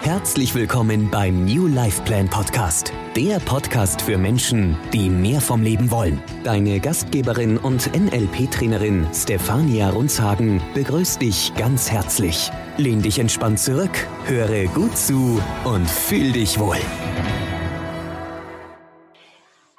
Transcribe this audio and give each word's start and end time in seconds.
Herzlich 0.00 0.54
willkommen 0.54 1.10
beim 1.10 1.44
New 1.44 1.66
Life 1.66 2.02
Plan 2.02 2.28
Podcast, 2.28 2.92
der 3.16 3.40
Podcast 3.40 4.02
für 4.02 4.16
Menschen, 4.18 4.78
die 4.92 5.10
mehr 5.10 5.40
vom 5.40 5.62
Leben 5.62 5.90
wollen. 5.90 6.22
Deine 6.44 6.78
Gastgeberin 6.78 7.58
und 7.58 7.90
NLP-Trainerin 7.92 9.08
Stefania 9.12 9.90
Runzhagen 9.90 10.62
begrüßt 10.74 11.20
dich 11.20 11.52
ganz 11.56 11.90
herzlich. 11.90 12.50
Lehn 12.76 13.02
dich 13.02 13.18
entspannt 13.18 13.58
zurück, 13.58 14.06
höre 14.26 14.66
gut 14.68 14.96
zu 14.96 15.42
und 15.64 15.90
fühl 15.90 16.32
dich 16.32 16.58
wohl. 16.60 16.78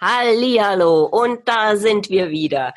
Hallo 0.02 1.06
und 1.06 1.48
da 1.48 1.78
sind 1.78 2.10
wir 2.10 2.30
wieder. 2.30 2.74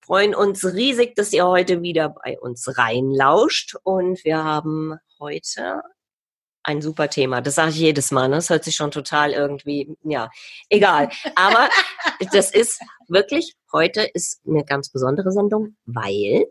Freuen 0.00 0.34
uns 0.34 0.64
riesig, 0.64 1.14
dass 1.16 1.34
ihr 1.34 1.46
heute 1.46 1.82
wieder 1.82 2.08
bei 2.08 2.38
uns 2.40 2.78
reinlauscht 2.78 3.76
und 3.82 4.24
wir 4.24 4.42
haben 4.42 4.98
heute 5.20 5.82
ein 6.68 6.82
super 6.82 7.08
Thema. 7.08 7.40
Das 7.40 7.54
sage 7.54 7.70
ich 7.70 7.78
jedes 7.78 8.10
Mal. 8.10 8.28
Ne? 8.28 8.36
Das 8.36 8.50
hört 8.50 8.62
sich 8.62 8.76
schon 8.76 8.90
total 8.90 9.32
irgendwie, 9.32 9.96
ja, 10.04 10.30
egal. 10.68 11.08
Aber 11.34 11.68
das 12.32 12.50
ist 12.52 12.80
wirklich, 13.08 13.54
heute 13.72 14.02
ist 14.02 14.40
eine 14.46 14.64
ganz 14.64 14.90
besondere 14.90 15.32
Sendung, 15.32 15.76
weil 15.86 16.44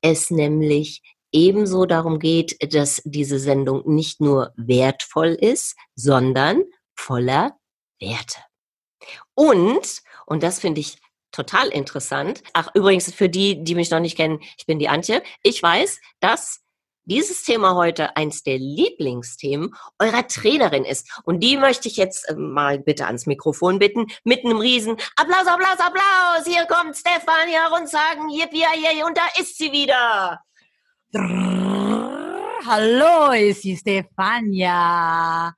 es 0.00 0.30
nämlich 0.30 1.02
ebenso 1.32 1.84
darum 1.84 2.20
geht, 2.20 2.72
dass 2.72 3.02
diese 3.04 3.40
Sendung 3.40 3.82
nicht 3.92 4.20
nur 4.20 4.52
wertvoll 4.56 5.30
ist, 5.30 5.74
sondern 5.96 6.62
voller 6.94 7.58
Werte. 8.00 8.38
Und, 9.34 10.02
und 10.26 10.44
das 10.44 10.60
finde 10.60 10.80
ich 10.80 10.98
total 11.32 11.70
interessant. 11.70 12.44
Ach, 12.52 12.68
übrigens, 12.74 13.12
für 13.12 13.28
die, 13.28 13.64
die 13.64 13.74
mich 13.74 13.90
noch 13.90 13.98
nicht 13.98 14.16
kennen, 14.16 14.38
ich 14.56 14.66
bin 14.66 14.78
die 14.78 14.88
Antje. 14.88 15.24
Ich 15.42 15.60
weiß, 15.60 16.00
dass 16.20 16.63
dieses 17.04 17.42
Thema 17.42 17.74
heute 17.74 18.16
eins 18.16 18.42
der 18.42 18.58
Lieblingsthemen 18.58 19.74
eurer 19.98 20.26
Trainerin 20.26 20.84
ist. 20.84 21.20
Und 21.24 21.40
die 21.40 21.56
möchte 21.56 21.88
ich 21.88 21.96
jetzt 21.96 22.28
äh, 22.28 22.34
mal 22.34 22.78
bitte 22.78 23.06
ans 23.06 23.26
Mikrofon 23.26 23.78
bitten, 23.78 24.06
mit 24.24 24.44
einem 24.44 24.58
riesen 24.58 24.96
Applaus, 25.16 25.46
Applaus, 25.46 25.78
Applaus. 25.78 26.46
Hier 26.46 26.66
kommt 26.66 26.96
Stefania 26.96 27.68
und 27.76 27.88
sagen, 27.88 28.28
yippie, 28.30 28.58
yippie, 28.58 29.04
und 29.04 29.16
da 29.16 29.26
ist 29.40 29.58
sie 29.58 29.72
wieder. 29.72 30.40
Hallo, 32.66 33.32
ist 33.32 33.62
die 33.64 33.76
Stefania. 33.76 35.54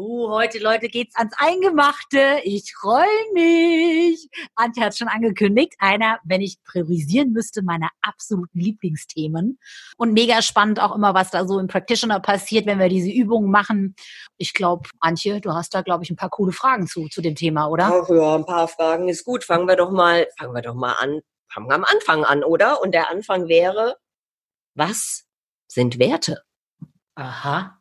Uh, 0.00 0.30
heute, 0.30 0.60
Leute, 0.60 0.86
geht's 0.86 1.16
ans 1.16 1.34
Eingemachte. 1.38 2.38
Ich 2.44 2.72
freue 2.72 3.04
mich. 3.34 4.28
Antje 4.54 4.84
hat 4.84 4.96
schon 4.96 5.08
angekündigt, 5.08 5.74
einer, 5.80 6.20
wenn 6.22 6.40
ich 6.40 6.62
priorisieren 6.62 7.32
müsste, 7.32 7.62
meiner 7.62 7.88
absoluten 8.00 8.60
Lieblingsthemen. 8.60 9.58
Und 9.96 10.12
mega 10.12 10.40
spannend 10.40 10.78
auch 10.78 10.94
immer, 10.94 11.14
was 11.14 11.32
da 11.32 11.48
so 11.48 11.58
im 11.58 11.66
Practitioner 11.66 12.20
passiert, 12.20 12.66
wenn 12.66 12.78
wir 12.78 12.88
diese 12.88 13.10
Übungen 13.10 13.50
machen. 13.50 13.96
Ich 14.36 14.54
glaube, 14.54 14.88
Antje, 15.00 15.40
du 15.40 15.52
hast 15.52 15.74
da, 15.74 15.82
glaube 15.82 16.04
ich, 16.04 16.10
ein 16.10 16.16
paar 16.16 16.30
coole 16.30 16.52
Fragen 16.52 16.86
zu, 16.86 17.08
zu 17.08 17.20
dem 17.20 17.34
Thema, 17.34 17.66
oder? 17.66 17.86
Ach 17.86 18.08
ja, 18.08 18.36
ein 18.36 18.46
paar 18.46 18.68
Fragen 18.68 19.08
ist 19.08 19.24
gut. 19.24 19.42
Fangen 19.42 19.66
wir 19.66 19.74
doch 19.74 19.90
mal, 19.90 20.28
fangen 20.38 20.54
wir 20.54 20.62
doch 20.62 20.76
mal 20.76 20.92
an. 20.92 21.22
Fangen 21.52 21.66
wir 21.66 21.74
am 21.74 21.84
Anfang 21.84 22.24
an, 22.24 22.44
oder? 22.44 22.80
Und 22.82 22.92
der 22.92 23.10
Anfang 23.10 23.48
wäre, 23.48 23.96
was 24.76 25.24
sind 25.66 25.98
Werte? 25.98 26.44
Aha. 27.16 27.80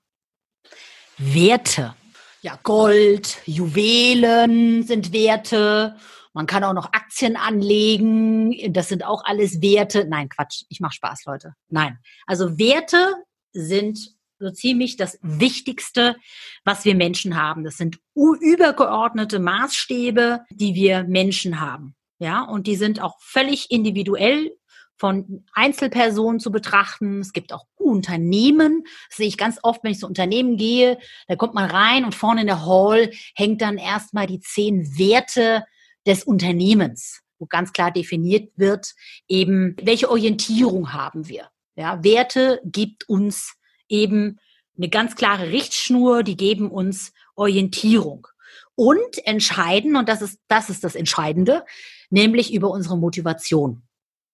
Werte. 1.20 1.94
Ja, 2.42 2.60
Gold, 2.64 3.38
Juwelen 3.46 4.84
sind 4.84 5.12
Werte. 5.12 5.96
Man 6.34 6.46
kann 6.46 6.64
auch 6.64 6.74
noch 6.74 6.94
Aktien 6.94 7.36
anlegen. 7.36 8.74
Das 8.74 8.90
sind 8.90 9.04
auch 9.04 9.24
alles 9.26 9.62
Werte. 9.62 10.06
Nein, 10.08 10.30
Quatsch. 10.30 10.64
Ich 10.70 10.80
mache 10.80 10.94
Spaß, 10.94 11.26
Leute. 11.26 11.54
Nein. 11.70 11.98
Also 12.28 12.60
Werte 12.60 13.16
sind 13.54 14.16
so 14.40 14.52
ziemlich 14.52 14.98
das 14.98 15.18
Wichtigste, 15.24 16.16
was 16.64 16.86
wir 16.86 16.94
Menschen 16.94 17.42
haben. 17.42 17.64
Das 17.64 17.78
sind 17.78 17.98
übergeordnete 18.14 19.40
Maßstäbe, 19.40 20.42
die 20.52 20.76
wir 20.76 21.04
Menschen 21.06 21.60
haben. 21.60 21.96
Ja, 22.20 22.44
und 22.44 22.68
die 22.68 22.76
sind 22.76 23.02
auch 23.02 23.16
völlig 23.20 23.72
individuell 23.72 24.52
von 24.98 25.46
Einzelpersonen 25.54 26.40
zu 26.40 26.52
betrachten. 26.52 27.20
Es 27.20 27.34
gibt 27.34 27.54
auch 27.54 27.66
Unternehmen. 27.76 28.84
Das 29.10 29.18
sehe 29.18 29.28
ich 29.28 29.38
ganz 29.38 29.60
oft, 29.64 29.84
wenn 29.84 29.92
ich 29.92 30.00
zu 30.00 30.08
Unternehmen 30.08 30.58
gehe. 30.58 30.98
Da 31.28 31.36
kommt 31.36 31.54
man 31.54 31.70
rein 31.70 32.06
und 32.06 32.16
vorne 32.16 32.42
in 32.42 32.48
der 32.48 32.66
Hall 32.66 33.12
hängt 33.36 33.62
dann 33.62 33.78
erstmal 33.78 34.28
die 34.28 34.40
zehn 34.40 34.98
Werte 34.98 35.64
des 36.06 36.24
Unternehmens, 36.24 37.22
wo 37.40 37.46
ganz 37.46 37.74
klar 37.74 37.92
definiert 37.92 38.52
wird, 38.56 38.94
eben, 39.28 39.76
welche 39.82 40.10
Orientierung 40.10 40.94
haben 40.94 41.28
wir. 41.28 41.50
Ja, 41.76 42.04
Werte 42.04 42.60
gibt 42.66 43.08
uns 43.08 43.56
eben 43.88 44.40
eine 44.78 44.90
ganz 44.90 45.16
klare 45.16 45.52
Richtschnur, 45.52 46.24
die 46.24 46.38
geben 46.38 46.72
uns 46.72 47.14
Orientierung 47.36 48.28
und 48.76 49.26
entscheiden, 49.26 49.96
und 49.96 50.08
das 50.08 50.22
ist, 50.22 50.40
das 50.48 50.70
ist 50.70 50.84
das 50.84 50.96
Entscheidende, 50.96 51.66
nämlich 52.10 52.54
über 52.54 52.70
unsere 52.70 52.98
Motivation. 52.98 53.87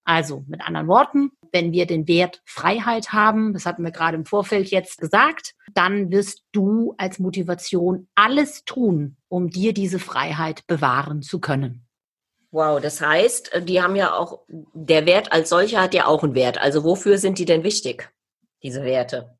Also 0.04 0.44
mit 0.46 0.60
anderen 0.60 0.86
Worten, 0.86 1.30
wenn 1.52 1.72
wir 1.72 1.86
den 1.86 2.06
Wert 2.06 2.42
Freiheit 2.44 3.12
haben, 3.12 3.52
das 3.54 3.64
hatten 3.64 3.82
wir 3.82 3.90
gerade 3.90 4.16
im 4.16 4.26
Vorfeld 4.26 4.70
jetzt 4.70 4.98
gesagt, 4.98 5.54
dann 5.72 6.10
wirst 6.10 6.44
du 6.52 6.94
als 6.98 7.18
Motivation 7.18 8.08
alles 8.14 8.64
tun, 8.64 9.16
um 9.28 9.50
dir 9.50 9.72
diese 9.72 9.98
Freiheit 9.98 10.66
bewahren 10.66 11.22
zu 11.22 11.40
können. 11.40 11.86
Wow, 12.50 12.80
das 12.80 13.00
heißt, 13.00 13.62
die 13.64 13.82
haben 13.82 13.96
ja 13.96 14.14
auch, 14.14 14.40
der 14.48 15.06
Wert 15.06 15.32
als 15.32 15.48
solcher 15.48 15.80
hat 15.80 15.94
ja 15.94 16.06
auch 16.06 16.22
einen 16.22 16.34
Wert. 16.34 16.58
Also 16.58 16.84
wofür 16.84 17.18
sind 17.18 17.38
die 17.38 17.46
denn 17.46 17.64
wichtig, 17.64 18.12
diese 18.62 18.84
Werte? 18.84 19.36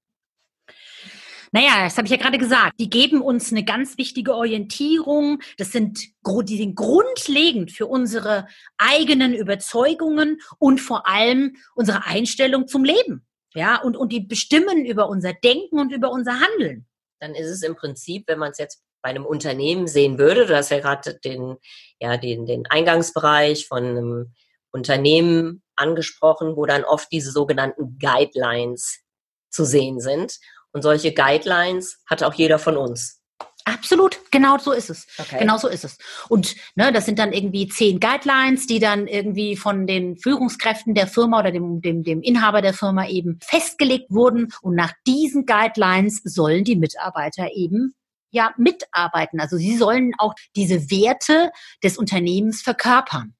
Naja, 1.55 1.85
das 1.85 1.97
habe 1.97 2.07
ich 2.07 2.11
ja 2.11 2.17
gerade 2.17 2.37
gesagt. 2.37 2.81
Die 2.81 2.91
geben 2.91 3.23
uns 3.23 3.53
eine 3.53 3.65
ganz 3.65 3.97
wichtige 3.97 4.35
Orientierung. 4.35 5.41
Das 5.57 5.71
sind, 5.71 6.01
die 6.43 6.57
sind 6.57 6.75
grundlegend 6.75 7.71
für 7.71 7.87
unsere 7.87 8.49
eigenen 8.77 9.33
Überzeugungen 9.33 10.41
und 10.59 10.81
vor 10.81 11.09
allem 11.09 11.55
unsere 11.77 12.07
Einstellung 12.07 12.67
zum 12.67 12.83
Leben. 12.83 13.25
Ja, 13.55 13.81
und, 13.81 13.97
und 13.97 14.11
die 14.11 14.19
bestimmen 14.19 14.85
über 14.85 15.09
unser 15.09 15.33
Denken 15.33 15.79
und 15.79 15.93
über 15.93 16.11
unser 16.11 16.41
Handeln. 16.41 16.89
Dann 17.21 17.37
ist 17.37 17.49
es 17.49 17.63
im 17.63 17.77
Prinzip, 17.77 18.25
wenn 18.27 18.41
man 18.41 18.51
es 18.51 18.59
jetzt 18.59 18.83
bei 19.01 19.11
einem 19.11 19.25
Unternehmen 19.25 19.87
sehen 19.87 20.19
würde, 20.19 20.47
du 20.47 20.57
hast 20.57 20.73
ja 20.73 20.81
gerade 20.81 21.21
den, 21.21 21.55
ja, 22.01 22.17
den, 22.17 22.47
den 22.47 22.67
Eingangsbereich 22.67 23.69
von 23.69 23.85
einem 23.85 24.35
Unternehmen 24.73 25.63
angesprochen, 25.77 26.57
wo 26.57 26.67
dann 26.67 26.83
oft 26.83 27.13
diese 27.13 27.31
sogenannten 27.31 27.97
Guidelines 28.01 29.05
zu 29.51 29.65
sehen 29.65 30.01
sind. 30.01 30.41
Und 30.75 30.83
solche 30.83 31.15
Guidelines 31.15 32.03
hat 32.05 32.23
auch 32.23 32.35
jeder 32.35 32.59
von 32.59 32.77
uns. 32.77 33.23
Absolut, 33.65 34.21
genau 34.31 34.59
so 34.59 34.73
ist 34.73 34.91
es. 34.91 35.07
Okay. 35.17 35.39
Genau 35.39 35.57
so 35.57 35.69
ist 35.69 35.85
es. 35.85 35.97
Und 36.29 36.55
ne, 36.75 36.93
das 36.93 37.07
sind 37.07 37.19
dann 37.19 37.33
irgendwie 37.33 37.67
zehn 37.69 37.99
Guidelines, 37.99 38.67
die 38.67 38.79
dann 38.79 39.07
irgendwie 39.07 39.57
von 39.57 39.87
den 39.87 40.19
Führungskräften 40.19 40.95
der 40.95 41.07
Firma 41.07 41.41
oder 41.41 41.51
dem, 41.51 41.81
dem, 41.81 42.03
dem 42.03 42.21
Inhaber 42.21 42.61
der 42.61 42.75
Firma 42.75 43.07
eben 43.07 43.39
festgelegt 43.41 44.11
wurden. 44.11 44.53
Und 44.61 44.75
nach 44.75 44.93
diesen 45.07 45.47
Guidelines 45.47 46.21
sollen 46.25 46.65
die 46.65 46.77
Mitarbeiter 46.77 47.53
eben 47.55 47.95
ja 48.31 48.53
mitarbeiten. 48.59 49.41
Also 49.41 49.57
sie 49.57 49.79
sollen 49.79 50.13
auch 50.19 50.35
diese 50.57 50.91
Werte 50.91 51.51
des 51.83 51.97
Unternehmens 51.97 52.61
verkörpern. 52.61 53.35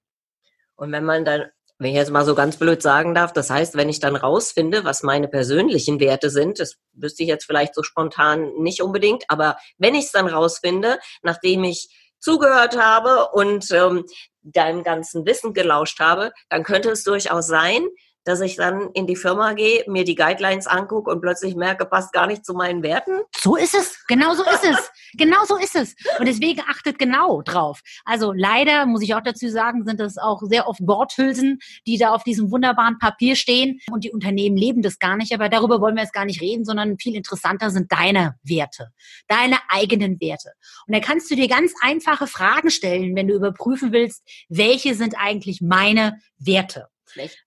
Und 0.77 0.93
wenn 0.93 1.05
man 1.05 1.25
dann 1.25 1.51
wenn 1.79 1.91
ich 1.91 1.97
jetzt 1.97 2.11
mal 2.11 2.25
so 2.25 2.35
ganz 2.35 2.57
blöd 2.57 2.83
sagen 2.83 3.15
darf, 3.15 3.33
das 3.33 3.51
heißt, 3.51 3.77
wenn 3.77 3.89
ich 3.89 4.01
dann 4.01 4.17
rausfinde, 4.17 4.85
was 4.85 5.03
meine 5.03 5.29
persönlichen 5.29 5.99
Werte 6.01 6.31
sind, 6.31 6.61
das 6.61 6.77
wüsste 6.93 7.25
ich 7.25 7.29
jetzt 7.29 7.47
vielleicht 7.47 7.75
so 7.75 7.83
spontan 7.83 8.53
nicht 8.59 8.81
unbedingt, 8.81 9.25
aber 9.29 9.57
wenn 9.79 9.95
ich 9.95 10.07
es 10.07 10.13
dann 10.13 10.29
rausfinde, 10.29 10.99
nachdem 11.23 11.65
ich 11.65 11.89
zugehört 12.21 12.79
habe 12.79 13.29
und 13.33 13.71
ähm, 13.73 14.05
deinem 14.43 14.83
ganzen 14.83 15.27
Wissen 15.27 15.53
gelauscht 15.53 16.01
habe, 16.01 16.33
dann 16.49 16.63
könnte 16.63 16.91
es 16.91 17.05
durchaus 17.05 17.47
sein, 17.47 17.87
dass 18.25 18.41
ich 18.41 18.57
dann 18.57 18.91
in 18.95 19.07
die 19.07 19.17
Firma 19.17 19.53
gehe, 19.53 19.85
mir 19.87 20.05
die 20.05 20.15
Guidelines 20.15 20.67
angucke 20.67 21.11
und 21.11 21.21
plötzlich 21.21 21.55
merke, 21.55 21.85
passt 21.85 22.13
gar 22.13 22.27
nicht 22.27 22.45
zu 22.45 22.55
meinen 22.55 22.83
Werten? 22.83 23.21
So 23.37 23.57
ist 23.57 23.75
es. 23.75 24.05
Genau 24.09 24.35
so 24.35 24.43
ist 24.45 24.65
es. 24.65 24.91
genau 25.15 25.45
so 25.45 25.57
ist 25.57 25.77
es. 25.77 25.95
Und 26.19 26.27
deswegen 26.27 26.63
achtet 26.69 26.99
genau 26.99 27.43
drauf. 27.43 27.81
Also 28.05 28.33
leider, 28.33 28.87
muss 28.87 29.03
ich 29.03 29.15
auch 29.15 29.23
dazu 29.23 29.49
sagen, 29.49 29.85
sind 29.85 30.01
das 30.01 30.19
auch 30.19 30.43
sehr 30.43 30.67
oft 30.67 30.81
Worthülsen, 30.81 31.59
die 31.87 31.99
da 31.99 32.11
auf 32.11 32.25
diesem 32.25 32.51
wunderbaren 32.51 32.99
Papier 32.99 33.37
stehen. 33.37 33.81
Und 33.91 34.05
die 34.05 34.11
Unternehmen 34.11 34.57
leben 34.57 34.83
das 34.83 34.99
gar 34.99 35.17
nicht. 35.17 35.33
Aber 35.33 35.49
darüber 35.49 35.81
wollen 35.81 35.97
wir 35.97 36.03
jetzt 36.03 36.15
gar 36.15 36.25
nicht 36.25 36.41
reden, 36.41 36.65
sondern 36.65 36.99
viel 36.99 37.15
interessanter 37.15 37.71
sind 37.71 37.93
deine 37.93 38.37
Werte. 38.43 38.89
Deine 39.29 39.59
eigenen 39.69 40.21
Werte. 40.21 40.53
Und 40.87 40.95
da 40.95 41.01
kannst 41.01 41.31
du 41.31 41.37
dir 41.37 41.49
ganz 41.49 41.73
einfache 41.83 42.27
Fragen 42.27 42.71
stellen, 42.71 43.15
wenn 43.15 43.29
du 43.29 43.35
überprüfen 43.35 43.93
willst, 43.93 44.23
welche 44.49 44.95
sind 44.95 45.15
eigentlich 45.19 45.61
meine 45.61 46.19
Werte. 46.39 46.89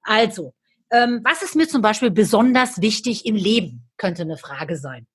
Also, 0.04 0.54
ähm, 0.92 1.22
was 1.24 1.42
ist 1.42 1.56
mir 1.56 1.68
zum 1.68 1.82
Beispiel 1.82 2.12
besonders 2.12 2.82
wichtig 2.82 3.26
im 3.26 3.36
Leben? 3.36 3.88
Könnte 3.98 4.24
eine 4.24 4.38
Frage 4.38 4.78
sein. 4.78 5.08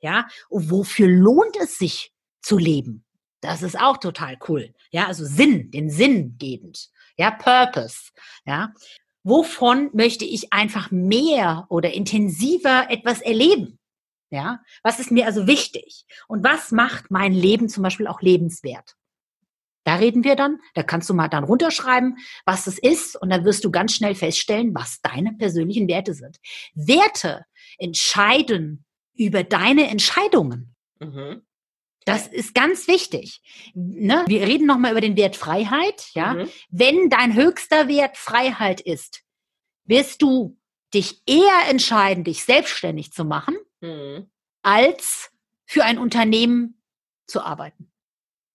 Ja, 0.00 0.28
und 0.48 0.70
wofür 0.70 1.08
lohnt 1.08 1.56
es 1.60 1.78
sich 1.78 2.12
zu 2.40 2.56
leben? 2.56 3.04
Das 3.40 3.62
ist 3.62 3.78
auch 3.78 3.98
total 3.98 4.36
cool. 4.48 4.74
Ja, 4.90 5.06
also 5.06 5.24
Sinn, 5.24 5.70
den 5.70 5.90
Sinn 5.90 6.36
gebend. 6.38 6.90
Ja, 7.16 7.30
Purpose. 7.30 8.10
Ja, 8.44 8.72
wovon 9.22 9.90
möchte 9.92 10.24
ich 10.24 10.52
einfach 10.52 10.90
mehr 10.90 11.66
oder 11.68 11.92
intensiver 11.92 12.90
etwas 12.90 13.20
erleben? 13.20 13.78
Ja, 14.30 14.60
was 14.82 15.00
ist 15.00 15.10
mir 15.10 15.26
also 15.26 15.46
wichtig? 15.46 16.04
Und 16.26 16.44
was 16.44 16.70
macht 16.70 17.10
mein 17.10 17.32
Leben 17.32 17.68
zum 17.68 17.82
Beispiel 17.82 18.06
auch 18.06 18.20
lebenswert? 18.20 18.97
Da 19.88 19.94
reden 19.94 20.22
wir 20.22 20.36
dann, 20.36 20.60
da 20.74 20.82
kannst 20.82 21.08
du 21.08 21.14
mal 21.14 21.28
dann 21.28 21.44
runterschreiben, 21.44 22.18
was 22.44 22.66
es 22.66 22.78
ist 22.78 23.16
und 23.16 23.30
dann 23.30 23.46
wirst 23.46 23.64
du 23.64 23.70
ganz 23.70 23.94
schnell 23.94 24.14
feststellen, 24.14 24.74
was 24.74 25.00
deine 25.00 25.32
persönlichen 25.32 25.88
Werte 25.88 26.12
sind. 26.12 26.36
Werte 26.74 27.46
entscheiden 27.78 28.84
über 29.14 29.44
deine 29.44 29.88
Entscheidungen. 29.88 30.76
Mhm. 31.00 31.40
Das 32.04 32.26
ist 32.26 32.54
ganz 32.54 32.86
wichtig. 32.86 33.40
Ne? 33.72 34.26
Wir 34.26 34.42
reden 34.42 34.66
nochmal 34.66 34.90
über 34.90 35.00
den 35.00 35.16
Wert 35.16 35.36
Freiheit. 35.36 36.10
Ja? 36.12 36.34
Mhm. 36.34 36.50
Wenn 36.68 37.08
dein 37.08 37.34
höchster 37.34 37.88
Wert 37.88 38.18
Freiheit 38.18 38.82
ist, 38.82 39.22
wirst 39.84 40.20
du 40.20 40.58
dich 40.92 41.22
eher 41.24 41.70
entscheiden, 41.70 42.24
dich 42.24 42.44
selbstständig 42.44 43.14
zu 43.14 43.24
machen, 43.24 43.56
mhm. 43.80 44.30
als 44.60 45.30
für 45.64 45.82
ein 45.82 45.96
Unternehmen 45.96 46.82
zu 47.26 47.40
arbeiten. 47.40 47.90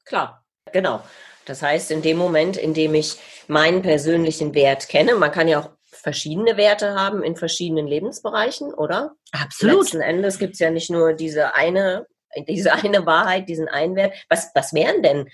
Klar. 0.05 0.42
Genau. 0.71 1.03
Das 1.45 1.61
heißt, 1.61 1.91
in 1.91 2.01
dem 2.01 2.17
Moment, 2.17 2.57
in 2.57 2.73
dem 2.73 2.93
ich 2.95 3.17
meinen 3.47 3.81
persönlichen 3.81 4.53
Wert 4.53 4.87
kenne, 4.87 5.15
man 5.15 5.31
kann 5.31 5.47
ja 5.47 5.59
auch 5.59 5.69
verschiedene 5.91 6.57
Werte 6.57 6.95
haben 6.95 7.23
in 7.23 7.35
verschiedenen 7.35 7.87
Lebensbereichen, 7.87 8.73
oder? 8.73 9.15
Absolut. 9.31 9.83
Letzten 9.83 10.01
Endes 10.01 10.39
gibt 10.39 10.53
es 10.53 10.59
ja 10.59 10.69
nicht 10.69 10.89
nur 10.89 11.13
diese 11.13 11.55
eine, 11.55 12.07
diese 12.47 12.73
eine 12.73 13.05
Wahrheit, 13.05 13.49
diesen 13.49 13.67
einen 13.67 13.95
Wert. 13.95 14.13
Was, 14.29 14.51
was 14.53 14.73
wären 14.73 15.03
denn 15.03 15.29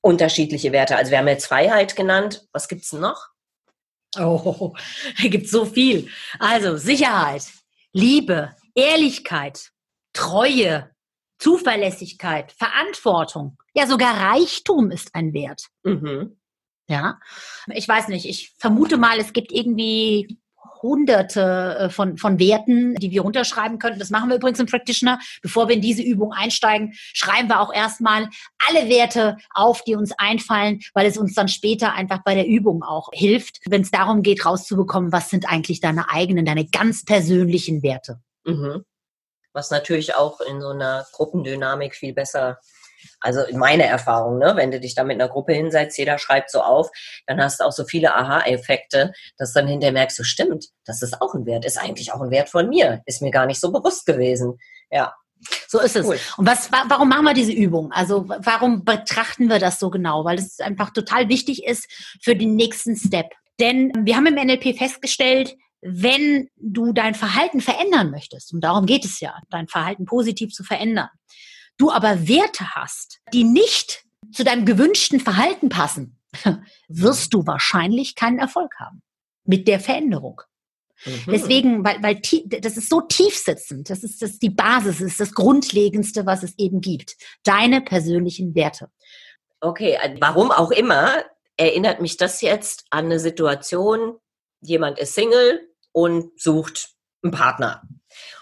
unterschiedliche 0.00 0.72
Werte? 0.72 0.96
Also 0.96 1.10
wir 1.10 1.18
haben 1.18 1.28
jetzt 1.28 1.46
Freiheit 1.46 1.96
genannt. 1.96 2.46
Was 2.52 2.68
gibt 2.68 2.84
es 2.84 2.92
noch? 2.92 3.28
Oh, 4.18 4.74
da 5.22 5.28
gibt 5.28 5.48
so 5.48 5.64
viel. 5.64 6.08
Also 6.38 6.76
Sicherheit, 6.76 7.44
Liebe, 7.92 8.54
Ehrlichkeit, 8.74 9.70
Treue, 10.12 10.93
Zuverlässigkeit, 11.38 12.52
Verantwortung, 12.52 13.58
ja 13.74 13.86
sogar 13.86 14.16
Reichtum 14.16 14.90
ist 14.90 15.14
ein 15.14 15.32
Wert. 15.32 15.68
Mhm. 15.82 16.36
Ja, 16.88 17.18
ich 17.72 17.88
weiß 17.88 18.08
nicht, 18.08 18.26
ich 18.26 18.52
vermute 18.58 18.98
mal, 18.98 19.18
es 19.18 19.32
gibt 19.32 19.52
irgendwie 19.52 20.38
hunderte 20.84 21.76
äh, 21.78 21.88
von, 21.88 22.18
von 22.18 22.38
Werten, 22.38 22.94
die 22.96 23.10
wir 23.10 23.22
runterschreiben 23.22 23.78
könnten. 23.78 23.98
Das 23.98 24.10
machen 24.10 24.28
wir 24.28 24.36
übrigens 24.36 24.60
im 24.60 24.66
Practitioner. 24.66 25.18
Bevor 25.40 25.66
wir 25.66 25.74
in 25.74 25.80
diese 25.80 26.02
Übung 26.02 26.32
einsteigen, 26.32 26.92
schreiben 26.94 27.48
wir 27.48 27.60
auch 27.60 27.72
erstmal 27.72 28.28
alle 28.68 28.88
Werte 28.90 29.38
auf, 29.54 29.82
die 29.82 29.96
uns 29.96 30.12
einfallen, 30.18 30.80
weil 30.92 31.06
es 31.06 31.16
uns 31.16 31.32
dann 31.34 31.48
später 31.48 31.94
einfach 31.94 32.22
bei 32.22 32.34
der 32.34 32.46
Übung 32.46 32.82
auch 32.82 33.08
hilft, 33.12 33.60
wenn 33.66 33.80
es 33.80 33.90
darum 33.90 34.22
geht, 34.22 34.44
rauszubekommen, 34.44 35.10
was 35.10 35.30
sind 35.30 35.48
eigentlich 35.48 35.80
deine 35.80 36.10
eigenen, 36.10 36.44
deine 36.44 36.66
ganz 36.66 37.04
persönlichen 37.04 37.82
Werte. 37.82 38.20
Mhm 38.44 38.84
was 39.54 39.70
natürlich 39.70 40.14
auch 40.14 40.40
in 40.40 40.60
so 40.60 40.68
einer 40.68 41.06
Gruppendynamik 41.12 41.94
viel 41.94 42.12
besser 42.12 42.58
also 43.20 43.42
in 43.42 43.58
meiner 43.58 43.84
Erfahrung, 43.84 44.38
ne, 44.38 44.52
wenn 44.56 44.70
du 44.70 44.80
dich 44.80 44.94
da 44.94 45.04
mit 45.04 45.20
einer 45.20 45.28
Gruppe 45.28 45.52
hinsetzt, 45.52 45.98
jeder 45.98 46.18
schreibt 46.18 46.50
so 46.50 46.60
auf, 46.60 46.90
dann 47.26 47.42
hast 47.42 47.60
du 47.60 47.64
auch 47.64 47.72
so 47.72 47.84
viele 47.84 48.14
Aha-Effekte, 48.14 49.12
dass 49.38 49.52
dann 49.52 49.66
hinterher 49.66 49.92
merkst 49.92 50.18
du, 50.18 50.24
stimmt, 50.24 50.66
das 50.84 51.02
ist 51.02 51.20
auch 51.20 51.34
ein 51.34 51.46
Wert, 51.46 51.64
ist 51.64 51.78
eigentlich 51.78 52.12
auch 52.12 52.20
ein 52.20 52.30
Wert 52.30 52.48
von 52.48 52.68
mir, 52.68 53.02
ist 53.06 53.22
mir 53.22 53.30
gar 53.30 53.46
nicht 53.46 53.60
so 53.60 53.72
bewusst 53.72 54.06
gewesen. 54.06 54.58
Ja. 54.90 55.14
So 55.68 55.80
ist 55.80 55.96
es. 55.96 56.06
Cool. 56.06 56.18
Und 56.38 56.46
was, 56.46 56.70
warum 56.72 57.08
machen 57.08 57.24
wir 57.24 57.34
diese 57.34 57.52
Übung? 57.52 57.92
Also 57.92 58.26
warum 58.26 58.84
betrachten 58.84 59.48
wir 59.48 59.58
das 59.58 59.78
so 59.78 59.90
genau? 59.90 60.24
Weil 60.24 60.38
es 60.38 60.58
einfach 60.60 60.90
total 60.90 61.28
wichtig 61.28 61.64
ist 61.64 61.86
für 62.22 62.34
den 62.34 62.54
nächsten 62.54 62.96
Step. 62.96 63.30
Denn 63.60 63.92
wir 63.94 64.16
haben 64.16 64.26
im 64.26 64.34
NLP 64.34 64.76
festgestellt, 64.76 65.54
wenn 65.86 66.48
du 66.56 66.94
dein 66.94 67.14
Verhalten 67.14 67.60
verändern 67.60 68.10
möchtest, 68.10 68.54
und 68.54 68.62
darum 68.62 68.86
geht 68.86 69.04
es 69.04 69.20
ja, 69.20 69.38
dein 69.50 69.68
Verhalten 69.68 70.06
positiv 70.06 70.52
zu 70.52 70.64
verändern, 70.64 71.10
du 71.76 71.90
aber 71.90 72.26
Werte 72.26 72.74
hast, 72.74 73.20
die 73.34 73.44
nicht 73.44 74.04
zu 74.32 74.44
deinem 74.44 74.64
gewünschten 74.64 75.20
Verhalten 75.20 75.68
passen, 75.68 76.18
wirst 76.88 77.34
du 77.34 77.46
wahrscheinlich 77.46 78.14
keinen 78.14 78.38
Erfolg 78.38 78.74
haben 78.80 79.02
mit 79.44 79.68
der 79.68 79.78
Veränderung. 79.78 80.40
Mhm. 81.04 81.32
Deswegen, 81.32 81.84
weil, 81.84 82.02
weil 82.02 82.20
das 82.60 82.78
ist 82.78 82.88
so 82.88 83.02
tiefsitzend, 83.02 83.90
das 83.90 84.02
ist 84.02 84.22
das 84.22 84.38
die 84.38 84.48
Basis, 84.48 84.98
das 84.98 85.06
ist 85.08 85.20
das 85.20 85.34
Grundlegendste, 85.34 86.24
was 86.24 86.42
es 86.42 86.54
eben 86.58 86.80
gibt. 86.80 87.16
Deine 87.42 87.82
persönlichen 87.82 88.54
Werte. 88.54 88.88
Okay, 89.60 89.98
warum 90.20 90.50
auch 90.50 90.70
immer, 90.70 91.24
erinnert 91.58 92.00
mich 92.00 92.16
das 92.16 92.40
jetzt 92.40 92.86
an 92.88 93.06
eine 93.06 93.20
Situation, 93.20 94.16
jemand 94.62 94.98
ist 94.98 95.14
Single, 95.14 95.68
und 95.94 96.38
sucht 96.38 96.90
einen 97.22 97.32
Partner. 97.32 97.82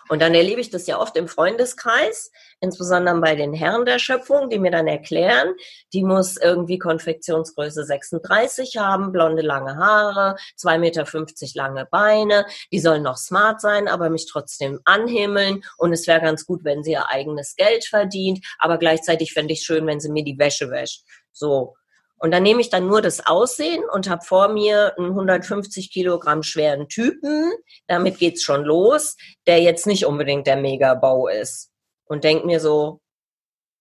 Und 0.09 0.21
dann 0.21 0.35
erlebe 0.35 0.61
ich 0.61 0.71
das 0.71 0.87
ja 0.87 1.01
oft 1.01 1.17
im 1.17 1.29
Freundeskreis, 1.29 2.31
insbesondere 2.61 3.19
bei 3.21 3.35
den 3.35 3.55
Herren 3.55 3.87
der 3.87 3.99
Schöpfung, 3.99 4.51
die 4.51 4.59
mir 4.59 4.71
dann 4.71 4.87
erklären, 4.87 5.55
die 5.93 6.03
muss 6.03 6.37
irgendwie 6.37 6.79
Konfektionsgröße 6.79 7.85
36 7.85 8.77
haben, 8.77 9.13
blonde 9.13 9.43
lange 9.43 9.77
Haare, 9.77 10.37
2,50 10.61 10.79
Meter 10.79 11.07
lange 11.55 11.87
Beine, 11.87 12.45
die 12.73 12.81
sollen 12.81 13.05
noch 13.05 13.17
smart 13.17 13.61
sein, 13.61 13.89
aber 13.89 14.11
mich 14.11 14.27
trotzdem 14.31 14.81
anhimmeln 14.85 15.63
und 15.79 15.93
es 15.93 16.07
wäre 16.07 16.21
ganz 16.21 16.45
gut, 16.45 16.65
wenn 16.65 16.83
sie 16.83 16.93
ihr 16.93 17.09
eigenes 17.09 17.55
Geld 17.57 17.85
verdient, 17.87 18.45
aber 18.59 18.79
gleichzeitig 18.79 19.33
fände 19.33 19.55
ich 19.55 19.63
schön, 19.63 19.87
wenn 19.87 20.01
sie 20.01 20.11
mir 20.11 20.25
die 20.25 20.39
Wäsche 20.39 20.71
wäscht. 20.71 21.05
So. 21.33 21.75
Und 22.23 22.31
dann 22.31 22.45
nehme 22.45 22.61
ich 22.61 22.71
dann 22.71 22.87
nur 22.87 23.03
das 23.03 23.27
Aussehen 23.27 23.83
und 23.93 24.09
habe 24.09 24.25
vor 24.25 24.47
mir 24.47 24.95
einen 24.97 25.09
150 25.09 25.91
Kilogramm 25.91 26.45
schweren 26.45 26.89
Typen. 26.89 27.51
Damit 27.89 28.19
geht's 28.19 28.45
schon 28.45 28.63
los, 28.63 29.17
der 29.49 29.61
jetzt 29.61 29.89
nicht 29.89 30.07
unbedingt 30.07 30.47
der 30.47 30.57
Megabau 30.57 31.27
ist. 31.27 31.73
Und 32.05 32.23
denke 32.23 32.47
mir 32.47 32.61
so, 32.61 33.01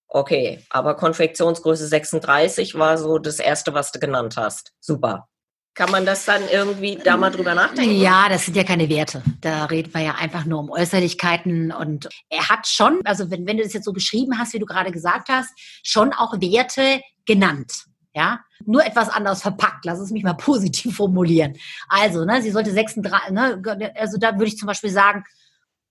okay, 0.08 0.58
aber 0.70 0.96
Konfektionsgröße 0.96 1.86
36 1.86 2.76
war 2.76 2.98
so 2.98 3.18
das 3.18 3.38
erste, 3.38 3.74
was 3.74 3.92
du 3.92 4.00
genannt 4.00 4.36
hast. 4.36 4.72
Super. 4.80 5.28
Kann 5.74 5.92
man 5.92 6.04
das 6.04 6.24
dann 6.24 6.42
irgendwie 6.50 6.96
da 6.96 7.16
mal 7.16 7.30
drüber 7.30 7.54
nachdenken? 7.54 8.00
Ja, 8.00 8.28
das 8.28 8.46
sind 8.46 8.56
ja 8.56 8.64
keine 8.64 8.88
Werte. 8.88 9.22
Da 9.40 9.66
reden 9.66 9.94
wir 9.94 10.00
ja 10.00 10.16
einfach 10.16 10.46
nur 10.46 10.58
um 10.58 10.70
Äußerlichkeiten. 10.70 11.70
Und 11.70 12.08
er 12.28 12.48
hat 12.48 12.66
schon, 12.66 13.02
also 13.04 13.30
wenn, 13.30 13.46
wenn 13.46 13.58
du 13.58 13.62
das 13.62 13.72
jetzt 13.72 13.84
so 13.84 13.92
beschrieben 13.92 14.36
hast, 14.36 14.52
wie 14.52 14.58
du 14.58 14.66
gerade 14.66 14.90
gesagt 14.90 15.28
hast, 15.28 15.52
schon 15.84 16.12
auch 16.12 16.40
Werte 16.40 17.00
genannt. 17.24 17.84
Ja, 18.14 18.40
nur 18.66 18.84
etwas 18.84 19.08
anders 19.08 19.40
verpackt. 19.40 19.84
Lass 19.84 19.98
es 19.98 20.10
mich 20.10 20.22
mal 20.22 20.34
positiv 20.38 20.96
formulieren. 20.96 21.56
Also, 21.88 22.24
ne, 22.24 22.42
sie 22.42 22.50
sollte 22.50 22.70
36, 22.70 23.32
ne, 23.32 23.92
also 23.96 24.18
da 24.18 24.34
würde 24.34 24.46
ich 24.46 24.58
zum 24.58 24.66
Beispiel 24.66 24.90
sagen, 24.90 25.24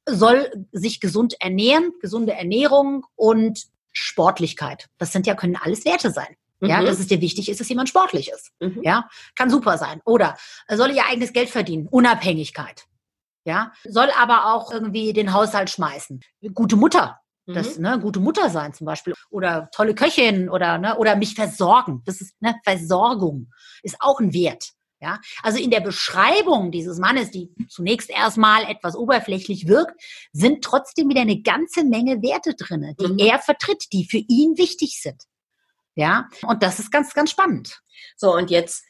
soll 0.08 0.52
sich 0.72 1.00
gesund 1.00 1.36
ernähren, 1.40 1.92
gesunde 2.02 2.34
Ernährung 2.34 3.06
und 3.16 3.66
Sportlichkeit. 3.92 4.88
Das 4.98 5.12
sind 5.12 5.28
ja, 5.28 5.36
können 5.36 5.56
alles 5.56 5.86
Werte 5.86 6.12
sein. 6.12 6.36
Ja, 6.64 6.80
mhm. 6.80 6.86
dass 6.86 7.00
es 7.00 7.08
dir 7.08 7.22
wichtig 7.22 7.50
ist, 7.50 7.60
dass 7.60 7.70
jemand 7.70 7.90
sportlich 7.90 8.30
ist. 8.30 8.52
Mhm. 8.60 8.82
Ja, 8.84 9.10
kann 9.36 9.50
super 9.50 9.80
sein. 9.80 10.00
Oder 10.06 10.38
soll 10.70 10.92
ihr 10.92 11.06
eigenes 11.08 11.34
Geld 11.34 11.50
verdienen, 11.50 11.88
Unabhängigkeit. 11.88 12.86
Ja, 13.44 13.74
soll 13.84 14.10
aber 14.20 14.54
auch 14.54 14.72
irgendwie 14.72 15.14
den 15.14 15.34
Haushalt 15.34 15.72
schmeißen. 15.72 16.22
Gute 16.54 16.76
Mutter, 16.76 17.21
das, 17.48 17.78
mhm. 17.78 17.84
ne, 17.84 18.00
gute 18.00 18.20
Mutter 18.20 18.50
sein 18.50 18.74
zum 18.74 18.86
Beispiel 18.86 19.14
oder 19.30 19.70
tolle 19.74 19.96
Köchin 19.96 20.50
oder, 20.50 20.78
ne, 20.78 20.98
oder 20.98 21.16
mich 21.16 21.36
versorgen. 21.36 22.02
Das 22.06 22.22
ist, 22.22 22.40
ne, 22.42 22.56
Versorgung 22.64 23.52
ist 23.84 23.98
auch 24.00 24.20
ein 24.20 24.34
Wert. 24.34 24.72
Ja, 25.04 25.20
also 25.42 25.58
in 25.58 25.72
der 25.72 25.80
Beschreibung 25.80 26.72
dieses 26.72 27.00
Mannes, 27.00 27.32
die 27.32 27.50
zunächst 27.70 28.12
erstmal 28.12 28.66
etwas 28.66 28.96
oberflächlich 28.96 29.68
wirkt, 29.68 30.00
sind 30.32 30.64
trotzdem 30.64 31.10
wieder 31.10 31.22
eine 31.22 31.42
ganze 31.42 31.84
Menge 31.84 32.22
Werte 32.22 32.54
drinne, 32.54 32.94
die 33.00 33.08
mhm. 33.08 33.18
er 33.18 33.40
vertritt, 33.40 33.86
die 33.94 34.06
für 34.06 34.20
ihn 34.20 34.60
wichtig 34.60 35.02
sind. 35.02 35.24
Ja, 35.96 36.30
und 36.44 36.62
das 36.62 36.78
ist 36.78 36.92
ganz, 36.92 37.16
ganz 37.16 37.32
spannend. 37.32 37.82
So, 38.16 38.32
und 38.36 38.52
jetzt 38.52 38.84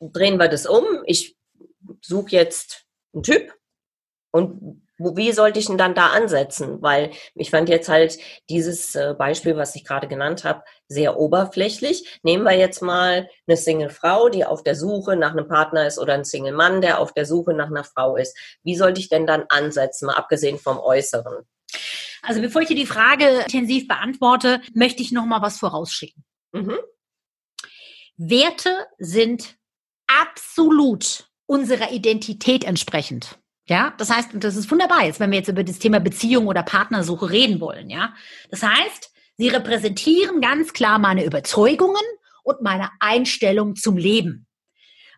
drehen 0.00 0.38
wir 0.38 0.48
das 0.48 0.64
um. 0.64 0.84
Ich 1.04 1.36
suche 2.00 2.30
jetzt 2.30 2.86
einen 3.12 3.22
Typ 3.22 3.52
und 4.30 4.87
wie 4.98 5.32
sollte 5.32 5.58
ich 5.58 5.66
denn 5.66 5.78
dann 5.78 5.94
da 5.94 6.08
ansetzen? 6.08 6.82
Weil 6.82 7.10
ich 7.34 7.50
fand 7.50 7.68
jetzt 7.68 7.88
halt 7.88 8.18
dieses 8.48 8.94
äh, 8.94 9.14
Beispiel, 9.16 9.56
was 9.56 9.74
ich 9.74 9.84
gerade 9.84 10.08
genannt 10.08 10.44
habe, 10.44 10.62
sehr 10.88 11.18
oberflächlich. 11.18 12.18
Nehmen 12.22 12.44
wir 12.44 12.56
jetzt 12.56 12.82
mal 12.82 13.28
eine 13.46 13.56
Single-Frau, 13.56 14.28
die 14.28 14.44
auf 14.44 14.62
der 14.62 14.74
Suche 14.74 15.16
nach 15.16 15.32
einem 15.32 15.46
Partner 15.46 15.86
ist 15.86 15.98
oder 15.98 16.14
ein 16.14 16.24
Single-Mann, 16.24 16.80
der 16.80 16.98
auf 17.00 17.12
der 17.12 17.26
Suche 17.26 17.54
nach 17.54 17.68
einer 17.68 17.84
Frau 17.84 18.16
ist. 18.16 18.36
Wie 18.62 18.76
sollte 18.76 19.00
ich 19.00 19.08
denn 19.08 19.26
dann 19.26 19.44
ansetzen, 19.48 20.06
mal 20.06 20.14
abgesehen 20.14 20.58
vom 20.58 20.78
Äußeren? 20.78 21.44
Also 22.22 22.40
bevor 22.40 22.62
ich 22.62 22.68
dir 22.68 22.76
die 22.76 22.86
Frage 22.86 23.24
intensiv 23.42 23.86
beantworte, 23.86 24.60
möchte 24.74 25.02
ich 25.02 25.12
noch 25.12 25.26
mal 25.26 25.42
was 25.42 25.58
vorausschicken. 25.58 26.24
Mhm. 26.52 26.78
Werte 28.16 28.86
sind 28.98 29.56
absolut 30.08 31.28
unserer 31.46 31.92
Identität 31.92 32.64
entsprechend. 32.64 33.38
Ja, 33.68 33.92
das 33.98 34.10
heißt, 34.10 34.30
das 34.34 34.56
ist 34.56 34.70
wunderbar 34.70 35.04
jetzt, 35.04 35.20
wenn 35.20 35.30
wir 35.30 35.38
jetzt 35.38 35.48
über 35.48 35.62
das 35.62 35.78
Thema 35.78 36.00
Beziehung 36.00 36.46
oder 36.46 36.62
Partnersuche 36.62 37.30
reden 37.30 37.60
wollen, 37.60 37.90
ja. 37.90 38.14
Das 38.50 38.62
heißt, 38.62 39.12
sie 39.36 39.48
repräsentieren 39.48 40.40
ganz 40.40 40.72
klar 40.72 40.98
meine 40.98 41.24
Überzeugungen 41.24 42.02
und 42.44 42.62
meine 42.62 42.88
Einstellung 42.98 43.76
zum 43.76 43.98
Leben. 43.98 44.46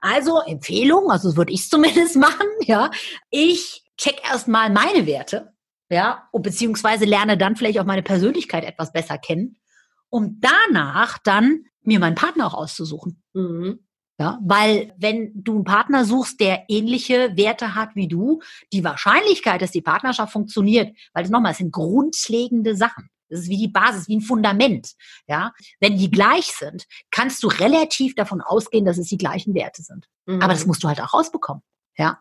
Also 0.01 0.41
Empfehlung, 0.41 1.13
also 1.13 1.37
würde 1.37 1.53
ich 1.53 1.69
zumindest 1.71 2.17
machen, 2.17 2.49
ja. 2.63 2.91
Ich 3.31 3.85
check 3.97 4.21
erstmal 4.29 4.69
meine 4.71 5.07
Werte, 5.07 5.53
ja, 5.89 6.29
und 6.33 6.43
beziehungsweise 6.43 7.05
lerne 7.05 7.39
dann 7.39 7.55
vielleicht 7.55 7.79
auch 7.79 7.85
meine 7.85 8.03
Persönlichkeit 8.03 8.65
etwas 8.65 8.93
besser 8.93 9.17
kennen, 9.17 9.59
um 10.09 10.41
danach 10.41 11.19
dann 11.19 11.67
mir 11.83 12.01
meinen 12.01 12.17
Partner 12.17 12.49
auch 12.49 12.55
auszusuchen. 12.55 13.23
Mhm. 13.33 13.79
Ja, 14.21 14.39
weil 14.45 14.93
wenn 14.99 15.33
du 15.35 15.55
einen 15.55 15.65
Partner 15.65 16.05
suchst, 16.05 16.41
der 16.41 16.65
ähnliche 16.69 17.39
Werte 17.39 17.75
hat 17.75 17.97
wie 17.97 18.07
du, 18.07 18.43
die 18.71 18.85
Wahrscheinlichkeit, 18.85 19.63
dass 19.63 19.71
die 19.71 19.81
Partnerschaft 19.81 20.31
funktioniert, 20.31 20.95
weil 21.15 21.23
das 21.23 21.31
nochmal, 21.31 21.53
es 21.53 21.59
sind 21.59 21.73
grundlegende 21.73 22.77
Sachen. 22.77 23.09
Das 23.31 23.41
ist 23.41 23.49
wie 23.49 23.57
die 23.57 23.69
Basis, 23.69 24.09
wie 24.09 24.17
ein 24.17 24.21
Fundament. 24.21 24.93
Ja, 25.27 25.55
wenn 25.79 25.97
die 25.97 26.11
gleich 26.11 26.53
sind, 26.53 26.85
kannst 27.11 27.43
du 27.43 27.49
relativ 27.49 28.15
davon 28.15 28.43
ausgehen, 28.43 28.85
dass 28.85 28.99
es 28.99 29.09
die 29.09 29.17
gleichen 29.17 29.55
Werte 29.55 29.83
sind. 29.83 30.07
Mhm. 30.27 30.43
Aber 30.43 30.53
das 30.53 30.67
musst 30.67 30.85
du 30.85 30.89
halt 30.89 31.01
auch 31.01 31.15
rausbekommen. 31.15 31.63
Ja. 31.97 32.21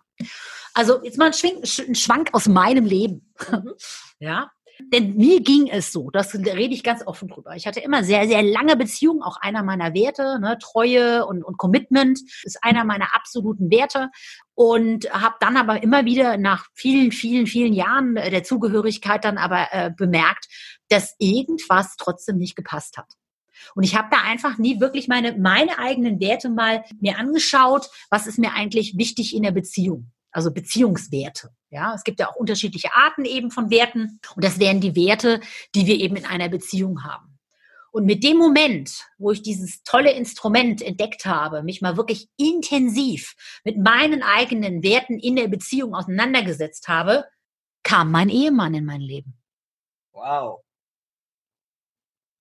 Also 0.74 1.04
jetzt 1.04 1.18
mal 1.18 1.26
ein, 1.26 1.34
Schwing, 1.34 1.62
ein 1.62 1.96
Schwank 1.96 2.30
aus 2.32 2.48
meinem 2.48 2.86
Leben. 2.86 3.34
Mhm. 3.52 3.74
Ja. 4.22 4.52
Denn 4.82 5.16
mir 5.16 5.42
ging 5.42 5.68
es 5.68 5.92
so, 5.92 6.10
das 6.10 6.34
rede 6.34 6.74
ich 6.74 6.84
ganz 6.84 7.06
offen 7.06 7.28
drüber. 7.28 7.56
Ich 7.56 7.68
hatte 7.68 7.82
immer 7.82 8.04
sehr, 8.04 8.28
sehr 8.28 8.42
lange 8.42 8.76
Beziehungen, 8.78 9.22
auch 9.22 9.38
einer 9.38 9.62
meiner 9.62 9.94
Werte, 9.94 10.40
ne, 10.40 10.58
Treue 10.60 11.26
und, 11.26 11.44
und 11.44 11.58
Commitment 11.58 12.20
ist 12.44 12.64
einer 12.64 12.86
meiner 12.86 13.14
absoluten 13.14 13.70
Werte. 13.70 14.10
Und 14.56 15.10
habe 15.14 15.36
dann 15.40 15.58
aber 15.58 15.84
immer 15.84 16.06
wieder 16.06 16.38
nach 16.38 16.66
vielen, 16.74 17.12
vielen, 17.12 17.48
vielen 17.48 17.74
Jahren 17.74 18.16
der 18.16 18.44
Zugehörigkeit 18.44 19.24
dann 19.24 19.38
aber 19.38 19.68
äh, 19.72 19.92
bemerkt, 19.96 20.48
dass 20.90 21.16
irgendwas 21.18 21.96
trotzdem 21.98 22.38
nicht 22.38 22.56
gepasst 22.56 22.98
hat. 22.98 23.14
Und 23.76 23.84
ich 23.84 23.96
habe 23.96 24.08
da 24.12 24.22
einfach 24.22 24.58
nie 24.58 24.80
wirklich 24.80 25.08
meine, 25.08 25.38
meine 25.38 25.80
eigenen 25.80 26.20
Werte 26.20 26.50
mal 26.50 26.84
mir 27.00 27.18
angeschaut, 27.18 27.90
was 28.10 28.28
ist 28.28 28.40
mir 28.40 28.54
eigentlich 28.54 28.98
wichtig 28.98 29.36
in 29.36 29.44
der 29.44 29.52
Beziehung 29.52 30.12
also 30.32 30.52
Beziehungswerte. 30.52 31.50
Ja, 31.70 31.94
es 31.94 32.04
gibt 32.04 32.20
ja 32.20 32.30
auch 32.30 32.36
unterschiedliche 32.36 32.94
Arten 32.94 33.26
eben 33.26 33.52
von 33.52 33.70
Werten 33.70 34.20
und 34.36 34.44
das 34.44 34.60
wären 34.60 34.82
die 34.82 34.96
Werte, 34.96 35.40
die 35.76 35.86
wir 35.86 35.96
eben 35.96 36.16
in 36.16 36.26
einer 36.26 36.50
Beziehung 36.50 37.04
haben. 37.04 37.40
Und 37.92 38.06
mit 38.06 38.24
dem 38.24 38.38
Moment, 38.38 39.06
wo 39.18 39.32
ich 39.32 39.42
dieses 39.42 39.84
tolle 39.84 40.12
Instrument 40.12 40.82
entdeckt 40.82 41.26
habe, 41.26 41.64
mich 41.64 41.82
mal 41.82 41.98
wirklich 41.98 42.28
intensiv 42.38 43.36
mit 43.64 43.78
meinen 43.78 44.22
eigenen 44.22 44.84
Werten 44.84 45.18
in 45.18 45.36
der 45.36 45.48
Beziehung 45.48 45.96
auseinandergesetzt 45.96 46.88
habe, 46.88 47.26
kam 47.84 48.12
mein 48.12 48.30
Ehemann 48.30 48.76
in 48.76 48.86
mein 48.86 49.02
Leben. 49.02 49.40
Wow. 50.12 50.62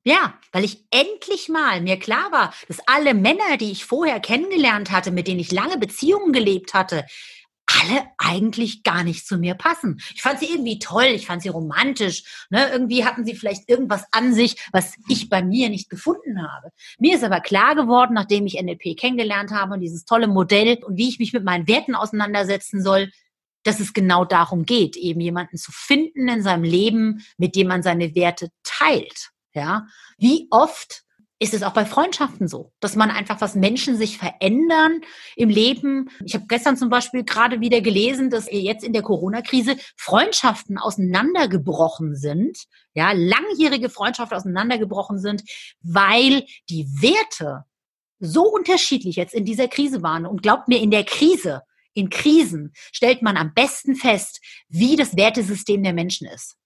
Ja, 0.05 0.39
weil 0.53 0.65
ich 0.65 0.87
endlich 0.91 1.49
mal 1.49 1.81
mir 1.81 1.99
klar 1.99 2.33
war, 2.33 2.55
dass 2.67 2.81
alle 2.87 3.15
Männer, 3.15 3.57
die 3.59 3.71
ich 3.71 3.85
vorher 3.85 4.21
kennengelernt 4.21 4.91
hatte, 4.91 5.11
mit 5.11 5.29
denen 5.29 5.41
ich 5.41 5.53
lange 5.53 5.77
Beziehungen 5.77 6.33
gelebt 6.33 6.73
hatte, 6.73 7.05
alle 7.81 8.05
eigentlich 8.19 8.83
gar 8.83 9.05
nicht 9.05 9.27
zu 9.27 9.39
mir 9.39 9.55
passen. 9.55 10.01
Ich 10.15 10.23
fand 10.23 10.41
sie 10.41 10.47
irgendwie 10.47 10.79
toll, 10.79 11.07
ich 11.07 11.27
fand 11.27 11.43
sie 11.43 11.49
romantisch. 11.49 12.47
Ne? 12.51 12.69
Irgendwie 12.71 13.05
hatten 13.05 13.25
sie 13.25 13.35
vielleicht 13.35 13.69
irgendwas 13.69 14.05
an 14.13 14.35
sich, 14.35 14.57
was 14.73 14.95
ich 15.09 15.29
bei 15.29 15.43
mir 15.43 15.69
nicht 15.69 15.91
gefunden 15.91 16.43
habe. 16.43 16.71
Mir 16.99 17.17
ist 17.17 17.25
aber 17.25 17.41
klar 17.41 17.75
geworden, 17.75 18.15
nachdem 18.15 18.47
ich 18.47 18.61
NLP 18.61 18.97
kennengelernt 18.97 19.51
habe 19.51 19.75
und 19.75 19.81
dieses 19.81 20.05
tolle 20.05 20.29
Modell 20.29 20.79
und 20.85 20.97
wie 20.97 21.09
ich 21.09 21.19
mich 21.19 21.33
mit 21.33 21.45
meinen 21.45 21.69
Werten 21.69 21.95
auseinandersetzen 21.95 22.83
soll, 22.83 23.11
dass 23.65 23.81
es 23.81 23.93
genau 23.93 24.25
darum 24.25 24.65
geht, 24.65 24.97
eben 24.97 25.21
jemanden 25.21 25.57
zu 25.57 25.73
finden 25.73 26.29
in 26.29 26.43
seinem 26.43 26.65
Leben, 26.65 27.25
mit 27.37 27.55
dem 27.55 27.69
man 27.69 27.83
seine 27.83 28.15
Werte 28.15 28.51
teilt. 28.63 29.31
Ja, 29.55 29.87
wie 30.19 30.47
oft 30.51 31.05
ist 31.41 31.55
es 31.55 31.63
auch 31.63 31.73
bei 31.73 31.85
Freundschaften 31.85 32.49
so, 32.49 32.73
dass 32.81 32.97
man 32.97 33.11
einfach, 33.11 33.41
was 33.41 33.55
Menschen 33.55 33.97
sich 33.97 34.19
verändern 34.19 35.01
im 35.37 35.49
Leben. 35.49 36.11
Ich 36.25 36.35
habe 36.35 36.47
gestern 36.49 36.77
zum 36.77 36.89
Beispiel 36.89 37.25
gerade 37.25 37.61
wieder 37.61 37.81
gelesen, 37.81 38.29
dass 38.29 38.51
jetzt 38.51 38.85
in 38.85 38.93
der 38.93 39.03
Corona-Krise 39.03 39.77
Freundschaften 39.97 40.79
auseinandergebrochen 40.79 42.17
sind, 42.17 42.65
ja, 42.95 43.13
langjährige 43.13 43.89
Freundschaften 43.89 44.37
auseinandergebrochen 44.37 45.19
sind, 45.19 45.45
weil 45.81 46.45
die 46.69 46.89
Werte 47.01 47.65
so 48.19 48.43
unterschiedlich 48.43 49.15
jetzt 49.15 49.35
in 49.35 49.45
dieser 49.45 49.69
Krise 49.69 50.03
waren. 50.03 50.27
Und 50.27 50.43
glaubt 50.43 50.67
mir, 50.67 50.81
in 50.81 50.91
der 50.91 51.05
Krise, 51.05 51.63
in 51.95 52.11
Krisen 52.11 52.73
stellt 52.93 53.23
man 53.23 53.37
am 53.37 53.55
besten 53.55 53.95
fest, 53.95 54.41
wie 54.69 54.97
das 54.97 55.17
Wertesystem 55.17 55.85
der 55.85 55.93
Menschen 55.93 56.27
ist. 56.27 56.57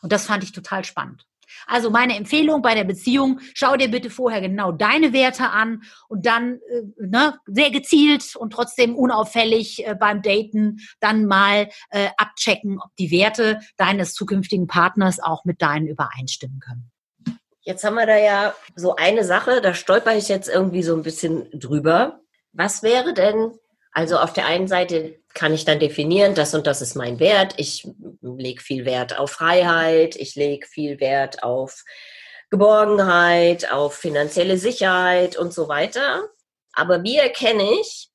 Und 0.00 0.10
das 0.10 0.26
fand 0.26 0.42
ich 0.42 0.50
total 0.50 0.84
spannend. 0.84 1.26
Also 1.66 1.90
meine 1.90 2.16
Empfehlung 2.16 2.62
bei 2.62 2.74
der 2.74 2.84
Beziehung, 2.84 3.40
schau 3.54 3.76
dir 3.76 3.90
bitte 3.90 4.10
vorher 4.10 4.40
genau 4.40 4.72
deine 4.72 5.12
Werte 5.12 5.50
an 5.50 5.82
und 6.08 6.26
dann 6.26 6.60
äh, 6.70 6.82
ne, 7.06 7.38
sehr 7.46 7.70
gezielt 7.70 8.36
und 8.36 8.52
trotzdem 8.52 8.94
unauffällig 8.96 9.86
äh, 9.86 9.94
beim 9.94 10.22
Daten 10.22 10.78
dann 11.00 11.26
mal 11.26 11.68
äh, 11.90 12.08
abchecken, 12.16 12.78
ob 12.80 12.94
die 12.96 13.10
Werte 13.10 13.60
deines 13.76 14.14
zukünftigen 14.14 14.66
Partners 14.66 15.20
auch 15.20 15.44
mit 15.44 15.62
deinen 15.62 15.86
übereinstimmen 15.86 16.60
können. 16.60 16.90
Jetzt 17.64 17.84
haben 17.84 17.94
wir 17.94 18.06
da 18.06 18.16
ja 18.16 18.54
so 18.74 18.96
eine 18.96 19.24
Sache, 19.24 19.60
da 19.60 19.72
stolper 19.72 20.16
ich 20.16 20.28
jetzt 20.28 20.48
irgendwie 20.48 20.82
so 20.82 20.96
ein 20.96 21.02
bisschen 21.02 21.48
drüber. 21.52 22.20
Was 22.52 22.82
wäre 22.82 23.14
denn, 23.14 23.52
also 23.92 24.18
auf 24.18 24.32
der 24.32 24.46
einen 24.46 24.68
Seite 24.68 25.18
kann 25.34 25.52
ich 25.52 25.64
dann 25.64 25.78
definieren, 25.78 26.34
das 26.34 26.54
und 26.54 26.66
das 26.66 26.82
ist 26.82 26.94
mein 26.94 27.20
Wert. 27.20 27.54
Ich 27.58 27.86
lege 28.22 28.62
viel 28.62 28.84
Wert 28.84 29.18
auf 29.18 29.30
Freiheit, 29.32 30.16
ich 30.16 30.34
lege 30.34 30.66
viel 30.66 30.98
Wert 30.98 31.42
auf 31.42 31.84
Geborgenheit, 32.50 33.70
auf 33.70 33.94
finanzielle 33.94 34.58
Sicherheit 34.58 35.36
und 35.36 35.52
so 35.52 35.68
weiter. 35.68 36.22
Aber 36.72 37.02
wie 37.02 37.16
erkenne 37.16 37.70
ich, 37.80 38.10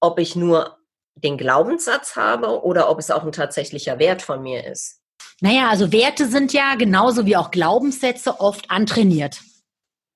ob 0.00 0.18
ich 0.18 0.36
nur 0.36 0.78
den 1.14 1.38
Glaubenssatz 1.38 2.16
habe 2.16 2.62
oder 2.62 2.90
ob 2.90 2.98
es 2.98 3.10
auch 3.10 3.24
ein 3.24 3.32
tatsächlicher 3.32 3.98
Wert 3.98 4.22
von 4.22 4.42
mir 4.42 4.66
ist? 4.66 5.00
Naja, 5.40 5.68
also 5.68 5.92
Werte 5.92 6.28
sind 6.28 6.52
ja 6.52 6.74
genauso 6.76 7.26
wie 7.26 7.36
auch 7.36 7.50
Glaubenssätze 7.50 8.40
oft 8.40 8.70
antrainiert. 8.70 9.40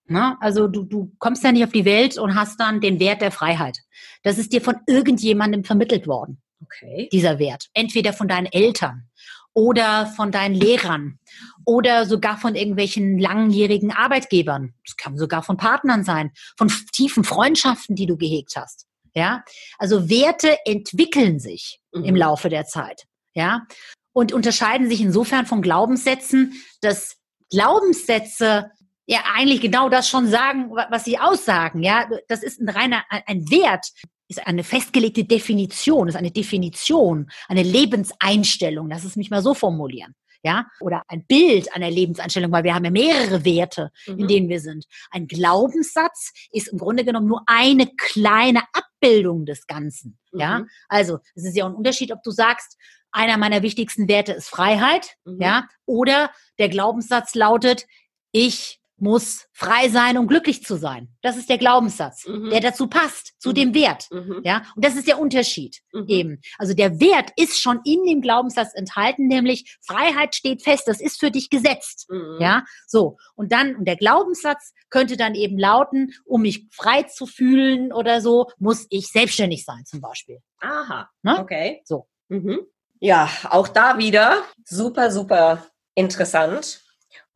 Na, 0.08 0.38
also 0.40 0.68
du, 0.68 0.84
du 0.84 1.12
kommst 1.18 1.44
ja 1.44 1.52
nicht 1.52 1.64
auf 1.64 1.72
die 1.72 1.84
Welt 1.84 2.16
und 2.16 2.34
hast 2.34 2.58
dann 2.58 2.80
den 2.80 2.98
Wert 2.98 3.20
der 3.20 3.30
Freiheit. 3.30 3.78
Das 4.22 4.38
ist 4.38 4.52
dir 4.52 4.62
von 4.62 4.76
irgendjemandem 4.86 5.64
vermittelt 5.64 6.06
worden. 6.06 6.40
Okay. 6.62 7.08
Dieser 7.12 7.38
Wert. 7.38 7.66
Entweder 7.74 8.12
von 8.12 8.26
deinen 8.26 8.46
Eltern 8.46 9.08
oder 9.52 10.06
von 10.06 10.32
deinen 10.32 10.54
Lehrern 10.54 11.18
oder 11.64 12.06
sogar 12.06 12.38
von 12.38 12.54
irgendwelchen 12.54 13.18
langjährigen 13.18 13.92
Arbeitgebern. 13.92 14.74
Das 14.86 14.96
kann 14.96 15.18
sogar 15.18 15.42
von 15.42 15.56
Partnern 15.56 16.04
sein, 16.04 16.32
von 16.56 16.72
tiefen 16.92 17.22
Freundschaften, 17.22 17.94
die 17.94 18.06
du 18.06 18.16
gehegt 18.16 18.54
hast. 18.56 18.86
Ja, 19.14 19.44
also 19.78 20.08
Werte 20.08 20.56
entwickeln 20.64 21.38
sich 21.38 21.80
mhm. 21.92 22.04
im 22.04 22.16
Laufe 22.16 22.48
der 22.48 22.64
Zeit. 22.66 23.04
Ja, 23.34 23.66
und 24.12 24.32
unterscheiden 24.32 24.88
sich 24.88 25.00
insofern 25.00 25.44
von 25.44 25.60
Glaubenssätzen, 25.60 26.54
dass 26.80 27.16
Glaubenssätze 27.50 28.70
ja 29.08 29.20
eigentlich 29.34 29.60
genau 29.62 29.88
das 29.88 30.08
schon 30.08 30.28
sagen, 30.28 30.70
was 30.70 31.04
sie 31.04 31.18
aussagen. 31.18 31.82
Ja, 31.82 32.08
das 32.28 32.42
ist 32.42 32.60
ein 32.60 32.68
reiner 32.68 33.02
ein 33.08 33.50
Wert, 33.50 33.88
ist 34.28 34.46
eine 34.46 34.62
festgelegte 34.62 35.24
Definition, 35.24 36.08
ist 36.08 36.16
eine 36.16 36.30
Definition, 36.30 37.30
eine 37.48 37.62
Lebenseinstellung. 37.62 38.88
Lass 38.90 39.04
es 39.04 39.16
mich 39.16 39.30
mal 39.30 39.42
so 39.42 39.54
formulieren. 39.54 40.14
Ja, 40.44 40.66
oder 40.78 41.02
ein 41.08 41.26
Bild 41.26 41.74
einer 41.74 41.90
Lebenseinstellung, 41.90 42.52
weil 42.52 42.62
wir 42.62 42.72
haben 42.72 42.84
ja 42.84 42.92
mehrere 42.92 43.44
Werte, 43.44 43.90
mhm. 44.06 44.20
in 44.20 44.28
denen 44.28 44.48
wir 44.48 44.60
sind. 44.60 44.84
Ein 45.10 45.26
Glaubenssatz 45.26 46.32
ist 46.52 46.68
im 46.68 46.78
Grunde 46.78 47.04
genommen 47.04 47.26
nur 47.26 47.42
eine 47.46 47.88
kleine 47.96 48.62
Abbildung 48.72 49.46
des 49.46 49.66
Ganzen. 49.66 50.16
Mhm. 50.30 50.40
Ja, 50.40 50.64
also 50.88 51.18
es 51.34 51.44
ist 51.44 51.56
ja 51.56 51.66
ein 51.66 51.74
Unterschied, 51.74 52.12
ob 52.12 52.22
du 52.22 52.30
sagst, 52.30 52.76
einer 53.10 53.36
meiner 53.36 53.62
wichtigsten 53.62 54.06
Werte 54.06 54.32
ist 54.32 54.48
Freiheit, 54.48 55.16
mhm. 55.24 55.40
ja, 55.40 55.66
oder 55.86 56.30
der 56.60 56.68
Glaubenssatz 56.68 57.34
lautet, 57.34 57.86
ich 58.30 58.78
muss 59.00 59.46
frei 59.52 59.88
sein, 59.88 60.18
um 60.18 60.26
glücklich 60.26 60.64
zu 60.64 60.76
sein. 60.76 61.08
Das 61.22 61.36
ist 61.36 61.48
der 61.48 61.58
Glaubenssatz, 61.58 62.26
mhm. 62.26 62.50
der 62.50 62.60
dazu 62.60 62.88
passt, 62.88 63.34
zu 63.38 63.50
mhm. 63.50 63.54
dem 63.54 63.74
Wert. 63.74 64.08
Mhm. 64.10 64.40
Ja, 64.44 64.62
und 64.74 64.84
das 64.84 64.96
ist 64.96 65.06
der 65.06 65.18
Unterschied 65.18 65.78
mhm. 65.92 66.04
eben. 66.08 66.40
Also 66.58 66.74
der 66.74 67.00
Wert 67.00 67.30
ist 67.36 67.60
schon 67.60 67.80
in 67.84 68.04
dem 68.04 68.20
Glaubenssatz 68.20 68.74
enthalten, 68.74 69.26
nämlich 69.26 69.78
Freiheit 69.84 70.34
steht 70.34 70.62
fest, 70.62 70.84
das 70.86 71.00
ist 71.00 71.20
für 71.20 71.30
dich 71.30 71.50
gesetzt. 71.50 72.06
Mhm. 72.08 72.38
Ja, 72.40 72.64
so. 72.86 73.16
Und 73.34 73.52
dann, 73.52 73.76
und 73.76 73.86
der 73.86 73.96
Glaubenssatz 73.96 74.72
könnte 74.90 75.16
dann 75.16 75.34
eben 75.34 75.58
lauten, 75.58 76.12
um 76.24 76.42
mich 76.42 76.66
frei 76.72 77.04
zu 77.04 77.26
fühlen 77.26 77.92
oder 77.92 78.20
so, 78.20 78.46
muss 78.58 78.86
ich 78.90 79.08
selbstständig 79.08 79.64
sein, 79.64 79.84
zum 79.84 80.00
Beispiel. 80.00 80.38
Aha. 80.60 81.08
Ne? 81.22 81.38
Okay. 81.40 81.82
So. 81.84 82.08
Mhm. 82.28 82.60
Ja, 83.00 83.30
auch 83.50 83.68
da 83.68 83.98
wieder 83.98 84.42
super, 84.64 85.10
super 85.10 85.64
interessant 85.94 86.82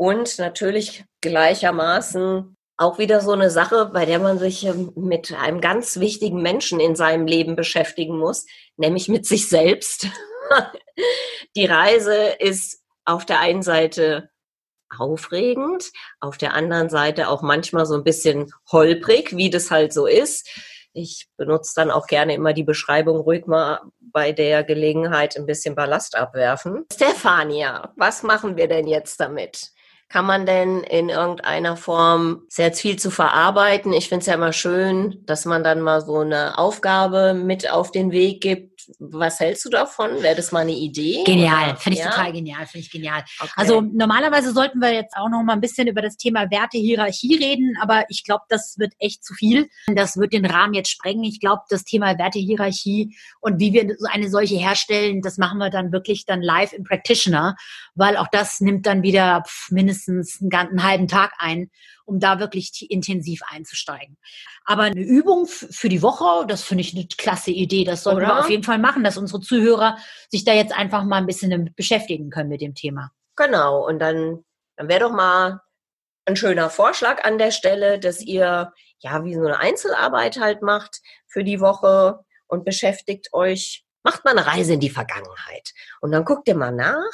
und 0.03 0.41
natürlich 0.41 1.05
gleichermaßen 1.21 2.57
auch 2.77 2.99
wieder 2.99 3.21
so 3.21 3.31
eine 3.31 3.51
Sache, 3.51 3.89
bei 3.93 4.05
der 4.05 4.19
man 4.19 4.37
sich 4.37 4.67
ähm, 4.67 4.91
mit 4.97 5.33
einem 5.33 5.61
ganz 5.61 6.01
wichtigen 6.01 6.43
Menschen 6.43 6.81
in 6.81 6.97
seinem 6.97 7.29
Leben 7.29 7.55
beschäftigen 7.55 8.19
muss, 8.19 8.45
nämlich 8.77 9.07
mit 9.07 9.27
sich 9.27 9.49
selbst. 9.49 10.09
Die 11.57 11.67
Reise 11.67 12.17
ist 12.41 12.83
auf 13.05 13.25
der 13.25 13.39
einen 13.39 13.63
Seite 13.63 14.31
aufregend, 14.91 15.93
auf 16.19 16.37
der 16.37 16.55
anderen 16.55 16.89
Seite 16.89 17.29
auch 17.29 17.43
manchmal 17.43 17.87
so 17.87 17.95
ein 17.95 18.03
bisschen 18.03 18.53
holprig, 18.73 19.37
wie 19.37 19.51
das 19.51 19.71
halt 19.71 19.93
so 19.93 20.07
ist. 20.07 20.49
Ich 20.93 21.29
benutze 21.37 21.75
dann 21.77 21.93
auch 21.93 22.09
gerne 22.09 22.35
immer 22.35 22.55
die 22.55 22.65
Beschreibung, 22.65 23.21
ruhig 23.21 23.47
mal 23.47 23.81
bei 24.01 24.33
der 24.33 24.65
Gelegenheit 24.65 25.37
ein 25.37 25.47
bisschen 25.47 25.77
Ballast 25.77 26.17
abwerfen. 26.17 26.87
Stefania, 26.93 27.93
was 27.97 28.25
machen 28.25 28.57
wir 28.57 28.67
denn 28.67 28.89
jetzt 28.89 29.21
damit? 29.21 29.71
Kann 30.13 30.27
man 30.27 30.45
denn 30.45 30.83
in 30.83 31.09
irgendeiner 31.09 31.75
Form, 31.75 32.43
jetzt 32.55 32.83
viel 32.83 32.99
zu 32.99 33.11
verarbeiten. 33.11 33.95
Ich 33.95 34.11
finde 34.11 34.21
es 34.21 34.27
ja 34.27 34.35
immer 34.35 34.53
schön, 34.53 35.23
dass 35.25 35.47
man 35.47 35.65
dann 35.65 35.81
mal 35.81 36.03
so 36.03 36.19
eine 36.19 36.59
Aufgabe 36.59 37.33
mit 37.33 37.71
auf 37.71 37.93
den 37.93 38.13
Weg 38.13 38.43
gibt, 38.43 38.72
was 38.99 39.41
hältst 39.41 39.65
du 39.65 39.71
davon? 39.71 40.23
Wäre 40.23 40.37
das 40.37 40.53
mal 40.53 40.61
eine 40.61 40.73
Idee? 40.73 41.25
Genial, 41.25 41.77
finde 41.77 41.99
ich 41.99 42.05
ja? 42.05 42.11
total 42.11 42.33
genial, 42.33 42.67
finde 42.67 42.87
ich 42.87 42.91
genial. 42.91 43.25
Okay. 43.41 43.53
Also 43.57 43.81
normalerweise 43.81 44.53
sollten 44.53 44.81
wir 44.81 44.93
jetzt 44.93 45.17
auch 45.17 45.29
noch 45.29 45.43
mal 45.43 45.55
ein 45.55 45.61
bisschen 45.61 45.89
über 45.89 46.03
das 46.03 46.17
Thema 46.17 46.51
Wertehierarchie 46.51 47.37
reden, 47.37 47.77
aber 47.81 48.05
ich 48.09 48.25
glaube, 48.25 48.45
das 48.49 48.79
wird 48.79 48.93
echt 48.99 49.25
zu 49.25 49.35
viel. 49.35 49.69
Das 49.87 50.17
wird 50.17 50.33
den 50.33 50.47
Rahmen 50.47 50.75
jetzt 50.75 50.91
sprengen. 50.91 51.25
Ich 51.25 51.41
glaube, 51.41 51.63
das 51.69 51.85
Thema 51.85 52.19
Wertehierarchie 52.19 53.17
und 53.41 53.59
wie 53.59 53.73
wir 53.73 53.97
eine 54.11 54.29
solche 54.29 54.57
herstellen, 54.57 55.23
das 55.23 55.39
machen 55.39 55.59
wir 55.59 55.71
dann 55.71 55.93
wirklich 55.93 56.27
dann 56.27 56.43
live 56.43 56.73
im 56.73 56.85
Practitioner, 56.85 57.57
weil 57.95 58.17
auch 58.17 58.29
das 58.31 58.61
nimmt 58.61 58.87
dann 58.87 59.03
wieder 59.03 59.43
mindestens 59.71 60.41
einen, 60.41 60.51
ganzen 60.51 60.83
halben 60.83 61.09
Tag 61.09 61.33
ein 61.39 61.71
um 62.05 62.21
da 62.21 62.39
wirklich 62.39 62.91
intensiv 62.91 63.41
einzusteigen. 63.49 64.17
Aber 64.65 64.83
eine 64.85 65.01
Übung 65.01 65.47
für 65.47 65.89
die 65.89 66.03
Woche, 66.03 66.47
das 66.47 66.63
finde 66.63 66.83
ich 66.83 66.95
eine 66.95 67.07
klasse 67.07 67.51
Idee. 67.51 67.85
Das 67.85 68.03
sollten 68.03 68.19
Oder? 68.19 68.29
wir 68.29 68.41
auf 68.41 68.51
jeden 68.51 68.63
Fall 68.63 68.79
machen, 68.79 69.05
dass 69.05 69.17
unsere 69.17 69.41
Zuhörer 69.41 69.97
sich 70.29 70.45
da 70.45 70.53
jetzt 70.53 70.73
einfach 70.73 71.05
mal 71.05 71.19
ein 71.19 71.27
bisschen 71.27 71.51
damit 71.51 71.77
beschäftigen 71.77 72.31
können 72.31 72.49
mit 72.49 72.61
dem 72.61 72.75
Thema. 72.75 73.13
Genau. 73.37 73.87
Und 73.87 73.99
dann, 73.99 74.45
dann 74.77 74.89
wäre 74.89 75.01
doch 75.01 75.13
mal 75.13 75.61
ein 76.25 76.37
schöner 76.37 76.71
Vorschlag 76.71 77.25
an 77.25 77.39
der 77.39 77.51
Stelle, 77.51 77.99
dass 77.99 78.21
ihr 78.21 78.73
ja 79.01 79.25
wie 79.25 79.35
so 79.35 79.41
eine 79.41 79.59
Einzelarbeit 79.59 80.39
halt 80.39 80.63
macht 80.63 81.01
für 81.27 81.45
die 81.45 81.61
Woche 81.61 82.21
und 82.47 82.65
beschäftigt 82.65 83.33
euch, 83.33 83.85
macht 84.03 84.25
mal 84.25 84.37
eine 84.37 84.47
Reise 84.47 84.75
in 84.75 84.81
die 84.81 84.91
Vergangenheit. 84.91 85.73
Und 86.01 86.13
dann 86.13 86.25
guckt 86.25 86.47
ihr 86.49 86.57
mal 86.57 86.73
nach, 86.73 87.11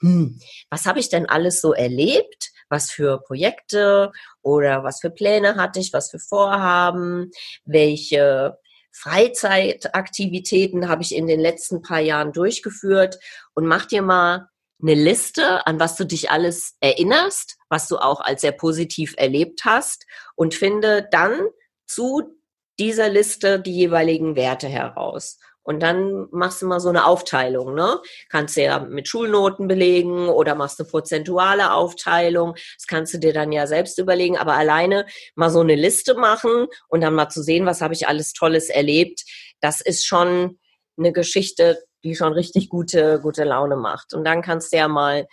hm, 0.00 0.40
was 0.70 0.86
habe 0.86 0.98
ich 0.98 1.08
denn 1.08 1.28
alles 1.28 1.60
so 1.60 1.72
erlebt? 1.72 2.49
Was 2.70 2.90
für 2.90 3.20
Projekte 3.20 4.12
oder 4.40 4.82
was 4.82 5.00
für 5.00 5.10
Pläne 5.10 5.56
hatte 5.56 5.80
ich, 5.80 5.92
was 5.92 6.10
für 6.10 6.18
Vorhaben, 6.18 7.30
welche 7.64 8.56
Freizeitaktivitäten 8.92 10.88
habe 10.88 11.02
ich 11.02 11.14
in 11.14 11.26
den 11.26 11.40
letzten 11.40 11.82
paar 11.82 12.00
Jahren 12.00 12.32
durchgeführt 12.32 13.18
und 13.54 13.66
mach 13.66 13.86
dir 13.86 14.02
mal 14.02 14.48
eine 14.82 14.94
Liste, 14.94 15.66
an 15.66 15.78
was 15.78 15.96
du 15.96 16.04
dich 16.04 16.30
alles 16.30 16.76
erinnerst, 16.80 17.58
was 17.68 17.86
du 17.88 17.98
auch 17.98 18.20
als 18.20 18.40
sehr 18.40 18.52
positiv 18.52 19.14
erlebt 19.16 19.64
hast 19.64 20.06
und 20.34 20.54
finde 20.54 21.06
dann 21.10 21.48
zu 21.86 22.40
dieser 22.78 23.08
Liste 23.10 23.60
die 23.60 23.74
jeweiligen 23.74 24.36
Werte 24.36 24.68
heraus. 24.68 25.38
Und 25.62 25.82
dann 25.82 26.26
machst 26.30 26.62
du 26.62 26.66
mal 26.66 26.80
so 26.80 26.88
eine 26.88 27.06
Aufteilung, 27.06 27.74
ne? 27.74 28.00
Kannst 28.28 28.56
du 28.56 28.62
ja 28.62 28.80
mit 28.80 29.08
Schulnoten 29.08 29.68
belegen 29.68 30.28
oder 30.28 30.54
machst 30.54 30.80
eine 30.80 30.88
prozentuale 30.88 31.72
Aufteilung. 31.72 32.54
Das 32.76 32.86
kannst 32.86 33.14
du 33.14 33.18
dir 33.18 33.32
dann 33.32 33.52
ja 33.52 33.66
selbst 33.66 33.98
überlegen, 33.98 34.38
aber 34.38 34.54
alleine 34.54 35.06
mal 35.34 35.50
so 35.50 35.60
eine 35.60 35.74
Liste 35.74 36.14
machen 36.14 36.66
und 36.88 37.02
dann 37.02 37.14
mal 37.14 37.28
zu 37.28 37.42
sehen, 37.42 37.66
was 37.66 37.82
habe 37.82 37.94
ich 37.94 38.08
alles 38.08 38.32
Tolles 38.32 38.70
erlebt. 38.70 39.24
Das 39.60 39.80
ist 39.80 40.06
schon 40.06 40.58
eine 40.96 41.12
Geschichte, 41.12 41.82
die 42.04 42.14
schon 42.14 42.32
richtig 42.32 42.68
gute, 42.68 43.20
gute 43.20 43.44
Laune 43.44 43.76
macht. 43.76 44.14
Und 44.14 44.24
dann 44.24 44.42
kannst 44.42 44.72
du 44.72 44.78
ja 44.78 44.88
mal 44.88 45.26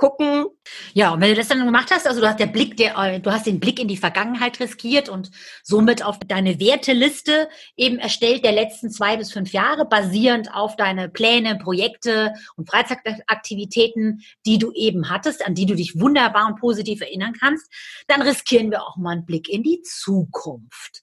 gucken. 0.00 0.46
Ja, 0.94 1.12
und 1.12 1.20
wenn 1.20 1.28
du 1.28 1.36
das 1.36 1.48
dann 1.48 1.64
gemacht 1.64 1.90
hast, 1.90 2.06
also 2.06 2.22
du 2.22 2.26
hast 2.26 2.40
der 2.40 2.46
Blick, 2.46 2.76
der, 2.78 2.96
äh, 2.96 3.20
du 3.20 3.30
hast 3.30 3.46
den 3.46 3.60
Blick 3.60 3.78
in 3.78 3.86
die 3.86 3.98
Vergangenheit 3.98 4.58
riskiert 4.58 5.10
und 5.10 5.30
somit 5.62 6.02
auf 6.02 6.18
deine 6.26 6.58
Werteliste 6.58 7.50
eben 7.76 7.98
erstellt 7.98 8.42
der 8.42 8.52
letzten 8.52 8.90
zwei 8.90 9.18
bis 9.18 9.30
fünf 9.30 9.52
Jahre, 9.52 9.84
basierend 9.84 10.54
auf 10.54 10.74
deine 10.76 11.10
Pläne, 11.10 11.58
Projekte 11.58 12.32
und 12.56 12.70
Freizeitaktivitäten, 12.70 14.22
die 14.46 14.56
du 14.56 14.72
eben 14.72 15.10
hattest, 15.10 15.46
an 15.46 15.54
die 15.54 15.66
du 15.66 15.74
dich 15.74 16.00
wunderbar 16.00 16.46
und 16.46 16.58
positiv 16.58 17.02
erinnern 17.02 17.34
kannst, 17.38 17.70
dann 18.08 18.22
riskieren 18.22 18.70
wir 18.70 18.82
auch 18.82 18.96
mal 18.96 19.12
einen 19.12 19.26
Blick 19.26 19.50
in 19.50 19.62
die 19.62 19.82
Zukunft. 19.82 21.02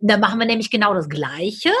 Und 0.00 0.10
da 0.10 0.16
machen 0.16 0.38
wir 0.38 0.46
nämlich 0.46 0.70
genau 0.70 0.94
das 0.94 1.08
Gleiche, 1.08 1.72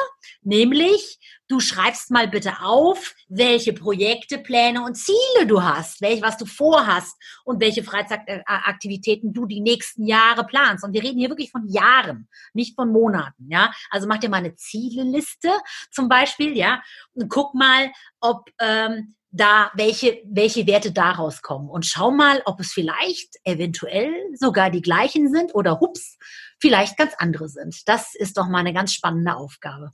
nämlich 0.42 1.18
du 1.46 1.60
schreibst 1.60 2.10
mal 2.10 2.28
bitte 2.28 2.60
auf, 2.62 3.14
welche 3.28 3.72
Projekte, 3.72 4.38
Pläne 4.38 4.82
und 4.84 4.96
Ziele 4.96 5.46
du 5.46 5.62
hast, 5.62 6.00
welch, 6.00 6.20
was 6.20 6.36
du 6.36 6.44
vorhast 6.44 7.16
und 7.44 7.60
welche 7.60 7.82
Freizeitaktivitäten 7.82 9.32
du 9.32 9.46
die 9.46 9.60
nächsten 9.60 10.04
Jahre 10.04 10.44
planst. 10.44 10.84
Und 10.84 10.92
wir 10.92 11.02
reden 11.02 11.18
hier 11.18 11.30
wirklich 11.30 11.50
von 11.50 11.66
Jahren, 11.68 12.28
nicht 12.52 12.74
von 12.74 12.92
Monaten, 12.92 13.48
ja. 13.50 13.72
Also 13.90 14.06
mach 14.06 14.18
dir 14.18 14.28
mal 14.28 14.38
eine 14.38 14.56
Zieleliste 14.56 15.50
zum 15.90 16.08
Beispiel, 16.08 16.56
ja, 16.56 16.82
und 17.14 17.28
guck 17.28 17.54
mal, 17.54 17.90
ob 18.20 18.50
ähm, 18.60 19.14
da 19.30 19.70
welche, 19.74 20.20
welche 20.24 20.66
Werte 20.66 20.92
daraus 20.92 21.42
kommen. 21.42 21.68
Und 21.68 21.86
schau 21.86 22.10
mal, 22.10 22.42
ob 22.46 22.60
es 22.60 22.72
vielleicht 22.72 23.36
eventuell 23.44 24.12
sogar 24.34 24.70
die 24.70 24.80
gleichen 24.80 25.32
sind 25.32 25.54
oder 25.54 25.80
hups, 25.80 26.16
vielleicht 26.60 26.96
ganz 26.96 27.14
andere 27.18 27.48
sind. 27.48 27.88
Das 27.88 28.14
ist 28.14 28.36
doch 28.36 28.48
mal 28.48 28.58
eine 28.58 28.72
ganz 28.72 28.92
spannende 28.92 29.36
Aufgabe. 29.36 29.92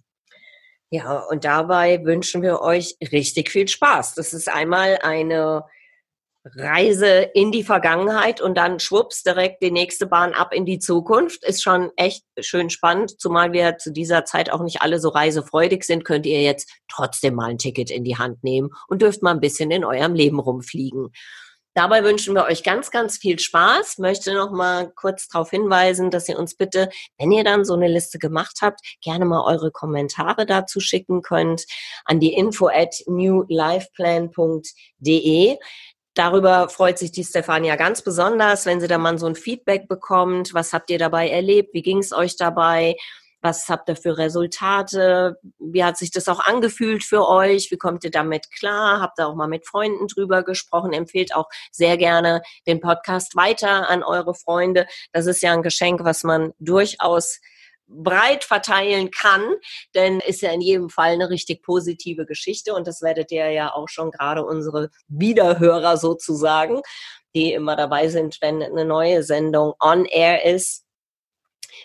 Ja, 0.90 1.18
und 1.18 1.44
dabei 1.44 2.04
wünschen 2.04 2.42
wir 2.42 2.60
euch 2.60 2.96
richtig 3.00 3.50
viel 3.50 3.66
Spaß. 3.66 4.14
Das 4.14 4.32
ist 4.32 4.48
einmal 4.48 4.98
eine 5.02 5.64
Reise 6.44 7.30
in 7.34 7.52
die 7.52 7.64
Vergangenheit 7.64 8.42
und 8.42 8.56
dann 8.56 8.78
schwupps 8.78 9.22
direkt 9.22 9.62
die 9.62 9.70
nächste 9.70 10.06
Bahn 10.06 10.34
ab 10.34 10.52
in 10.52 10.66
die 10.66 10.78
Zukunft. 10.78 11.42
Ist 11.42 11.62
schon 11.62 11.90
echt 11.96 12.22
schön 12.38 12.68
spannend, 12.68 13.18
zumal 13.18 13.52
wir 13.52 13.78
zu 13.78 13.92
dieser 13.92 14.26
Zeit 14.26 14.50
auch 14.50 14.62
nicht 14.62 14.82
alle 14.82 15.00
so 15.00 15.08
reisefreudig 15.08 15.84
sind, 15.84 16.04
könnt 16.04 16.26
ihr 16.26 16.42
jetzt 16.42 16.70
trotzdem 16.88 17.34
mal 17.34 17.50
ein 17.50 17.58
Ticket 17.58 17.90
in 17.90 18.04
die 18.04 18.18
Hand 18.18 18.44
nehmen 18.44 18.70
und 18.86 19.00
dürft 19.00 19.22
mal 19.22 19.30
ein 19.30 19.40
bisschen 19.40 19.70
in 19.70 19.84
eurem 19.84 20.14
Leben 20.14 20.38
rumfliegen. 20.38 21.12
Dabei 21.74 22.04
wünschen 22.04 22.34
wir 22.36 22.44
euch 22.44 22.62
ganz, 22.62 22.92
ganz 22.92 23.18
viel 23.18 23.40
Spaß. 23.40 23.98
Möchte 23.98 24.32
noch 24.32 24.52
mal 24.52 24.92
kurz 24.94 25.26
darauf 25.28 25.50
hinweisen, 25.50 26.12
dass 26.12 26.28
ihr 26.28 26.38
uns 26.38 26.54
bitte, 26.54 26.88
wenn 27.18 27.32
ihr 27.32 27.42
dann 27.42 27.64
so 27.64 27.74
eine 27.74 27.88
Liste 27.88 28.20
gemacht 28.20 28.58
habt, 28.62 28.78
gerne 29.02 29.24
mal 29.24 29.44
eure 29.44 29.72
Kommentare 29.72 30.46
dazu 30.46 30.78
schicken 30.78 31.22
könnt 31.22 31.64
an 32.04 32.20
die 32.20 32.34
info 32.34 32.68
at 32.68 32.94
newlifeplan.de. 33.06 35.58
Darüber 36.14 36.68
freut 36.68 36.96
sich 36.96 37.10
die 37.10 37.24
Stefania 37.24 37.74
ganz 37.74 38.02
besonders, 38.02 38.66
wenn 38.66 38.80
sie 38.80 38.86
da 38.86 38.98
mal 38.98 39.18
so 39.18 39.26
ein 39.26 39.34
Feedback 39.34 39.88
bekommt. 39.88 40.54
Was 40.54 40.72
habt 40.72 40.90
ihr 40.90 40.98
dabei 40.98 41.28
erlebt? 41.28 41.74
Wie 41.74 41.82
ging 41.82 41.98
es 41.98 42.12
euch 42.12 42.36
dabei? 42.36 42.94
Was 43.44 43.68
habt 43.68 43.90
ihr 43.90 43.96
für 43.96 44.16
Resultate? 44.16 45.36
Wie 45.58 45.84
hat 45.84 45.98
sich 45.98 46.10
das 46.10 46.28
auch 46.28 46.40
angefühlt 46.40 47.04
für 47.04 47.28
euch? 47.28 47.70
Wie 47.70 47.76
kommt 47.76 48.02
ihr 48.02 48.10
damit 48.10 48.50
klar? 48.50 49.02
Habt 49.02 49.18
ihr 49.18 49.28
auch 49.28 49.34
mal 49.34 49.48
mit 49.48 49.66
Freunden 49.66 50.06
drüber 50.08 50.42
gesprochen? 50.42 50.94
Empfehlt 50.94 51.34
auch 51.34 51.50
sehr 51.70 51.98
gerne 51.98 52.40
den 52.66 52.80
Podcast 52.80 53.36
weiter 53.36 53.90
an 53.90 54.02
eure 54.02 54.34
Freunde. 54.34 54.86
Das 55.12 55.26
ist 55.26 55.42
ja 55.42 55.52
ein 55.52 55.62
Geschenk, 55.62 56.04
was 56.04 56.24
man 56.24 56.54
durchaus 56.58 57.38
breit 57.86 58.44
verteilen 58.44 59.10
kann, 59.10 59.42
denn 59.94 60.20
ist 60.20 60.40
ja 60.40 60.50
in 60.50 60.62
jedem 60.62 60.88
Fall 60.88 61.12
eine 61.12 61.28
richtig 61.28 61.62
positive 61.62 62.24
Geschichte 62.24 62.72
und 62.72 62.86
das 62.86 63.02
werdet 63.02 63.30
ihr 63.30 63.50
ja 63.50 63.74
auch 63.74 63.90
schon 63.90 64.10
gerade 64.10 64.42
unsere 64.42 64.88
Wiederhörer 65.08 65.98
sozusagen, 65.98 66.80
die 67.34 67.52
immer 67.52 67.76
dabei 67.76 68.08
sind, 68.08 68.38
wenn 68.40 68.62
eine 68.62 68.86
neue 68.86 69.22
Sendung 69.22 69.74
on 69.80 70.06
air 70.06 70.46
ist, 70.46 70.84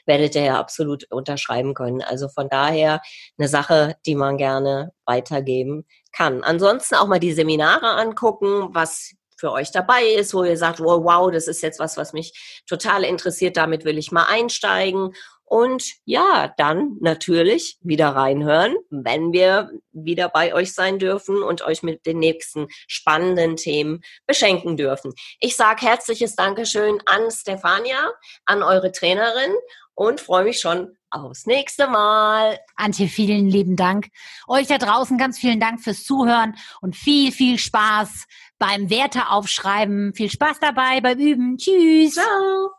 werdet 0.06 0.36
ihr 0.36 0.44
ja 0.44 0.60
absolut 0.60 1.06
unterschreiben 1.12 1.74
können. 1.74 2.02
Also 2.02 2.30
von 2.30 2.50
daher 2.50 3.02
eine 3.38 3.48
Sache, 3.48 3.96
die 4.06 4.16
man 4.16 4.38
gerne 4.38 4.92
weitergeben 5.06 5.86
kann. 6.12 6.44
Ansonsten 6.44 6.96
auch 6.96 7.08
mal 7.08 7.20
die 7.20 7.34
Seminare 7.34 7.92
angucken, 7.92 8.70
was 8.72 9.14
für 9.40 9.52
euch 9.52 9.72
dabei 9.72 10.04
ist, 10.04 10.34
wo 10.34 10.44
ihr 10.44 10.58
sagt, 10.58 10.80
wow, 10.82 11.04
wow, 11.04 11.32
das 11.32 11.48
ist 11.48 11.64
jetzt 11.64 11.80
was, 11.80 11.96
was 11.96 12.12
mich 12.12 12.62
total 12.68 13.04
interessiert, 13.04 13.56
damit 13.56 13.86
will 13.86 13.98
ich 13.98 14.12
mal 14.12 14.26
einsteigen. 14.26 15.14
Und 15.50 15.96
ja, 16.06 16.54
dann 16.58 16.98
natürlich 17.02 17.80
wieder 17.82 18.10
reinhören, 18.10 18.76
wenn 18.92 19.34
wir 19.34 19.72
wieder 19.92 20.30
bei 20.30 20.54
euch 20.54 20.76
sein 20.76 21.00
dürfen 21.00 21.42
und 21.42 21.64
euch 21.64 21.82
mit 21.82 22.06
den 22.06 22.20
nächsten 22.20 22.68
spannenden 22.88 23.56
Themen 23.56 24.02
beschenken 24.28 24.78
dürfen. 24.78 25.12
Ich 25.40 25.56
sage 25.56 25.88
herzliches 25.88 26.36
Dankeschön 26.36 27.02
an 27.08 27.32
Stefania, 27.32 28.12
an 28.46 28.62
eure 28.62 28.92
Trainerin 28.92 29.52
und 29.96 30.22
freue 30.22 30.44
mich 30.44 30.60
schon 30.60 30.96
aufs 31.10 31.48
nächste 31.48 31.88
Mal. 31.88 32.60
Antje, 32.76 33.08
vielen 33.08 33.50
lieben 33.50 33.76
Dank. 33.76 34.10
Euch 34.48 34.68
da 34.68 34.78
draußen 34.78 35.18
ganz 35.18 35.40
vielen 35.40 35.60
Dank 35.60 35.82
fürs 35.82 36.04
Zuhören 36.04 36.56
und 36.82 36.96
viel, 36.96 37.32
viel 37.32 37.58
Spaß 37.58 38.28
beim 38.60 38.92
Werte 38.92 39.30
aufschreiben. 39.30 40.14
Viel 40.14 40.30
Spaß 40.30 40.60
dabei 40.60 41.02
beim 41.02 41.18
Üben. 41.18 41.58
Tschüss. 41.58 42.14
Ciao. 42.14 42.79